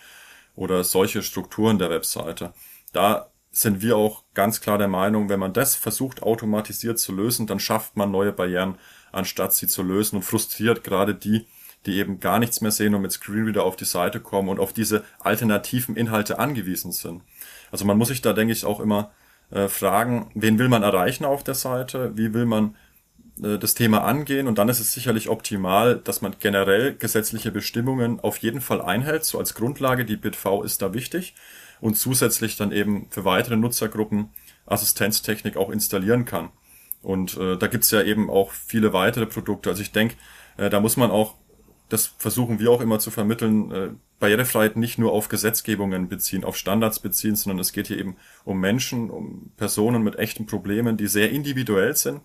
oder 0.55 0.85
solche 0.85 1.23
Strukturen 1.23 1.77
der 1.77 1.89
Webseite. 1.89 2.53
Da 2.93 3.31
sind 3.51 3.81
wir 3.81 3.97
auch 3.97 4.23
ganz 4.33 4.61
klar 4.61 4.77
der 4.77 4.87
Meinung, 4.87 5.27
wenn 5.27 5.39
man 5.39 5.53
das 5.53 5.75
versucht 5.75 6.23
automatisiert 6.23 6.99
zu 6.99 7.13
lösen, 7.13 7.47
dann 7.47 7.59
schafft 7.59 7.97
man 7.97 8.11
neue 8.11 8.31
Barrieren, 8.31 8.79
anstatt 9.11 9.53
sie 9.53 9.67
zu 9.67 9.83
lösen 9.83 10.17
und 10.17 10.23
frustriert 10.23 10.83
gerade 10.83 11.13
die, 11.13 11.47
die 11.85 11.97
eben 11.97 12.19
gar 12.19 12.39
nichts 12.39 12.61
mehr 12.61 12.71
sehen 12.71 12.95
und 12.95 13.01
mit 13.01 13.11
Screenreader 13.11 13.63
auf 13.63 13.75
die 13.75 13.85
Seite 13.85 14.21
kommen 14.21 14.49
und 14.49 14.59
auf 14.59 14.73
diese 14.73 15.03
alternativen 15.19 15.95
Inhalte 15.95 16.39
angewiesen 16.39 16.91
sind. 16.91 17.21
Also 17.73 17.85
man 17.85 17.97
muss 17.97 18.09
sich 18.09 18.21
da, 18.21 18.33
denke 18.33 18.53
ich, 18.53 18.65
auch 18.65 18.79
immer 18.79 19.11
äh, 19.49 19.67
fragen, 19.67 20.29
wen 20.35 20.59
will 20.59 20.69
man 20.69 20.83
erreichen 20.83 21.25
auf 21.25 21.43
der 21.43 21.55
Seite, 21.55 22.15
wie 22.15 22.31
will 22.31 22.45
man 22.45 22.75
äh, 23.41 23.57
das 23.57 23.73
Thema 23.73 24.03
angehen 24.03 24.47
und 24.47 24.59
dann 24.59 24.69
ist 24.69 24.79
es 24.79 24.93
sicherlich 24.93 25.27
optimal, 25.27 25.95
dass 25.97 26.21
man 26.21 26.35
generell 26.39 26.95
gesetzliche 26.95 27.51
Bestimmungen 27.51 28.19
auf 28.19 28.37
jeden 28.37 28.61
Fall 28.61 28.79
einhält, 28.79 29.25
so 29.25 29.39
als 29.39 29.55
Grundlage, 29.55 30.05
die 30.05 30.17
BitV 30.17 30.61
ist 30.63 30.83
da 30.83 30.93
wichtig 30.93 31.33
und 31.81 31.95
zusätzlich 31.95 32.57
dann 32.57 32.71
eben 32.71 33.07
für 33.09 33.25
weitere 33.25 33.55
Nutzergruppen 33.57 34.29
Assistenztechnik 34.67 35.57
auch 35.57 35.71
installieren 35.71 36.25
kann. 36.25 36.49
Und 37.01 37.37
äh, 37.37 37.57
da 37.57 37.65
gibt's 37.65 37.89
ja 37.89 38.03
eben 38.03 38.29
auch 38.29 38.51
viele 38.51 38.93
weitere 38.93 39.25
Produkte. 39.25 39.71
Also 39.71 39.81
ich 39.81 39.91
denke, 39.91 40.15
äh, 40.57 40.69
da 40.69 40.79
muss 40.79 40.95
man 40.95 41.09
auch, 41.09 41.33
das 41.93 42.07
versuchen 42.17 42.57
wir 42.59 42.71
auch 42.71 42.81
immer 42.81 42.97
zu 42.97 43.11
vermitteln, 43.11 43.71
äh, 43.71 43.89
Barrierefreiheit 44.19 44.77
nicht 44.77 44.97
nur 44.97 45.11
auf 45.11 45.29
Gesetzgebungen 45.29 46.09
beziehen, 46.09 46.43
auf 46.43 46.57
Standards 46.57 46.99
beziehen, 46.99 47.35
sondern 47.35 47.59
es 47.59 47.71
geht 47.71 47.85
hier 47.85 47.99
eben 47.99 48.17
um 48.45 48.59
Menschen, 48.59 49.11
um 49.11 49.51
Personen 49.57 50.01
mit 50.01 50.17
echten 50.17 50.47
Problemen, 50.47 50.97
die 50.97 51.05
sehr 51.05 51.29
individuell 51.29 51.95
sind. 51.95 52.21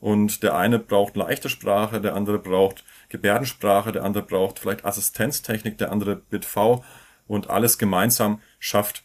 Und 0.00 0.42
der 0.42 0.56
eine 0.56 0.80
braucht 0.80 1.16
leichte 1.16 1.48
Sprache, 1.48 2.00
der 2.00 2.16
andere 2.16 2.40
braucht 2.40 2.84
Gebärdensprache, 3.08 3.92
der 3.92 4.02
andere 4.02 4.24
braucht 4.24 4.58
vielleicht 4.58 4.84
Assistenztechnik, 4.84 5.78
der 5.78 5.92
andere 5.92 6.16
BitV 6.16 6.82
und 7.28 7.50
alles 7.50 7.78
gemeinsam 7.78 8.40
schafft 8.58 9.04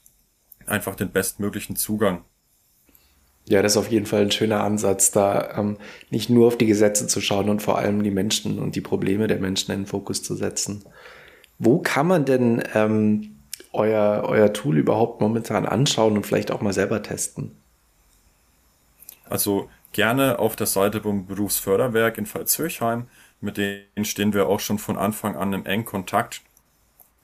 einfach 0.66 0.96
den 0.96 1.12
bestmöglichen 1.12 1.76
Zugang. 1.76 2.26
Ja, 3.48 3.62
das 3.62 3.74
ist 3.74 3.78
auf 3.78 3.92
jeden 3.92 4.06
Fall 4.06 4.22
ein 4.22 4.32
schöner 4.32 4.64
Ansatz, 4.64 5.12
da 5.12 5.58
ähm, 5.58 5.78
nicht 6.10 6.30
nur 6.30 6.48
auf 6.48 6.58
die 6.58 6.66
Gesetze 6.66 7.08
zu 7.08 7.20
schauen 7.20 7.50
und 7.50 7.62
vor 7.62 7.78
allem 7.78 8.02
die 8.02 8.12
Menschen 8.12 8.58
und 8.58 8.76
die 8.76 8.82
Probleme 8.82 9.28
der 9.28 9.40
Menschen 9.40 9.72
in 9.74 9.82
den 9.82 9.86
Fokus 9.86 10.24
zu 10.24 10.36
setzen. 10.36 10.84
Wo 11.60 11.80
kann 11.80 12.08
man 12.08 12.26
denn 12.26 12.64
ähm, 12.74 13.36
euer, 13.74 14.24
euer 14.26 14.54
Tool 14.54 14.78
überhaupt 14.78 15.20
momentan 15.20 15.66
anschauen 15.66 16.16
und 16.16 16.26
vielleicht 16.26 16.52
auch 16.52 16.62
mal 16.62 16.74
selber 16.74 17.04
testen? 17.04 17.52
Also 19.26 19.70
gerne 19.92 20.40
auf 20.40 20.56
der 20.56 20.68
Seite 20.68 21.02
vom 21.02 21.26
Berufsförderwerk 21.26 22.18
in 22.18 22.26
Pfalz-Höchheim. 22.26 23.08
Mit 23.42 23.58
denen 23.58 24.06
stehen 24.06 24.34
wir 24.34 24.48
auch 24.48 24.60
schon 24.60 24.80
von 24.80 24.98
Anfang 24.98 25.36
an 25.36 25.52
im 25.54 25.66
engen 25.66 25.86
Kontakt 25.86 26.42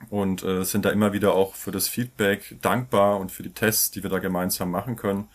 und 0.10 0.44
äh, 0.44 0.64
sind 0.64 0.86
da 0.86 0.90
immer 0.90 1.14
wieder 1.14 1.34
auch 1.34 1.56
für 1.56 1.72
das 1.72 1.88
Feedback 1.88 2.58
dankbar 2.62 3.20
und 3.20 3.32
für 3.32 3.44
die 3.44 3.54
Tests, 3.54 3.92
die 3.92 4.04
wir 4.04 4.10
da 4.10 4.20
gemeinsam 4.20 4.72
machen 4.72 4.96
können. 4.96 5.28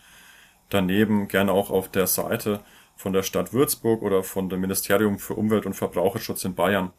Daneben 0.69 1.27
gerne 1.27 1.51
auch 1.51 1.69
auf 1.69 1.89
der 1.89 2.07
Seite 2.07 2.61
von 2.95 3.13
der 3.13 3.23
Stadt 3.23 3.53
Würzburg 3.53 4.01
oder 4.01 4.23
von 4.23 4.49
dem 4.49 4.61
Ministerium 4.61 5.19
für 5.19 5.33
Umwelt 5.33 5.65
und 5.65 5.73
Verbraucherschutz 5.73 6.43
in 6.45 6.55
Bayern. 6.55 6.91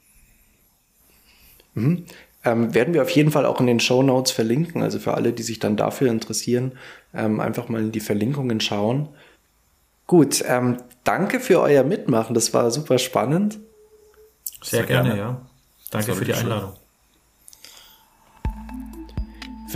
Mhm. 1.75 2.05
Ähm, 2.45 2.75
werden 2.75 2.95
wir 2.95 3.03
auf 3.03 3.11
jeden 3.11 3.33
Fall 3.33 3.45
auch 3.45 3.61
in 3.61 3.67
den 3.67 3.81
Show 3.81 4.03
Notes 4.03 4.31
verlinken. 4.31 4.83
Also 4.83 4.99
für 4.99 5.15
alle, 5.15 5.33
die 5.33 5.43
sich 5.43 5.59
dann 5.59 5.77
dafür 5.77 6.11
interessieren, 6.11 6.73
ähm, 7.13 7.41
einfach 7.41 7.69
mal 7.69 7.81
in 7.81 7.93
die 7.93 8.01
Verlinkungen 8.01 8.61
schauen. 8.61 9.09
Gut, 10.07 10.45
ähm, 10.47 10.77
danke 11.03 11.41
für 11.41 11.61
euer 11.61 11.83
Mitmachen. 11.83 12.35
Das 12.35 12.55
war 12.55 12.71
super 12.71 12.99
spannend. 12.99 13.59
Sehr, 14.63 14.81
Sehr 14.81 14.87
gerne, 14.87 15.09
gerne, 15.09 15.21
ja. 15.21 15.47
Danke 15.91 16.15
für 16.15 16.25
die 16.25 16.35
Einladung. 16.35 16.75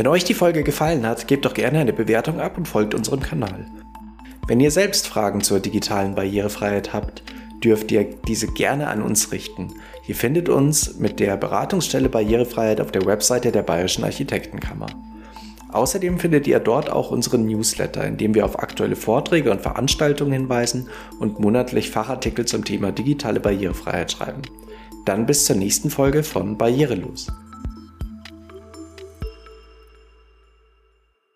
Wenn 0.00 0.06
euch 0.06 0.24
die 0.24 0.32
Folge 0.32 0.62
gefallen 0.62 1.04
hat, 1.06 1.28
gebt 1.28 1.44
doch 1.44 1.52
gerne 1.52 1.78
eine 1.78 1.92
Bewertung 1.92 2.40
ab 2.40 2.56
und 2.56 2.66
folgt 2.66 2.94
unserem 2.94 3.20
Kanal. 3.20 3.66
Wenn 4.48 4.58
ihr 4.58 4.70
selbst 4.70 5.06
Fragen 5.06 5.42
zur 5.42 5.60
digitalen 5.60 6.14
Barrierefreiheit 6.14 6.94
habt, 6.94 7.22
dürft 7.62 7.92
ihr 7.92 8.04
diese 8.26 8.46
gerne 8.46 8.86
an 8.86 9.02
uns 9.02 9.30
richten. 9.30 9.74
Ihr 10.06 10.14
findet 10.14 10.48
uns 10.48 10.98
mit 10.98 11.20
der 11.20 11.36
Beratungsstelle 11.36 12.08
Barrierefreiheit 12.08 12.80
auf 12.80 12.92
der 12.92 13.04
Webseite 13.04 13.52
der 13.52 13.60
Bayerischen 13.60 14.02
Architektenkammer. 14.02 14.86
Außerdem 15.70 16.18
findet 16.18 16.46
ihr 16.46 16.60
dort 16.60 16.88
auch 16.88 17.10
unseren 17.10 17.44
Newsletter, 17.44 18.06
in 18.06 18.16
dem 18.16 18.34
wir 18.34 18.46
auf 18.46 18.58
aktuelle 18.58 18.96
Vorträge 18.96 19.50
und 19.50 19.60
Veranstaltungen 19.60 20.32
hinweisen 20.32 20.88
und 21.18 21.40
monatlich 21.40 21.90
Fachartikel 21.90 22.46
zum 22.46 22.64
Thema 22.64 22.90
digitale 22.90 23.38
Barrierefreiheit 23.38 24.12
schreiben. 24.12 24.40
Dann 25.04 25.26
bis 25.26 25.44
zur 25.44 25.56
nächsten 25.56 25.90
Folge 25.90 26.22
von 26.22 26.56
Barrierelos. 26.56 27.26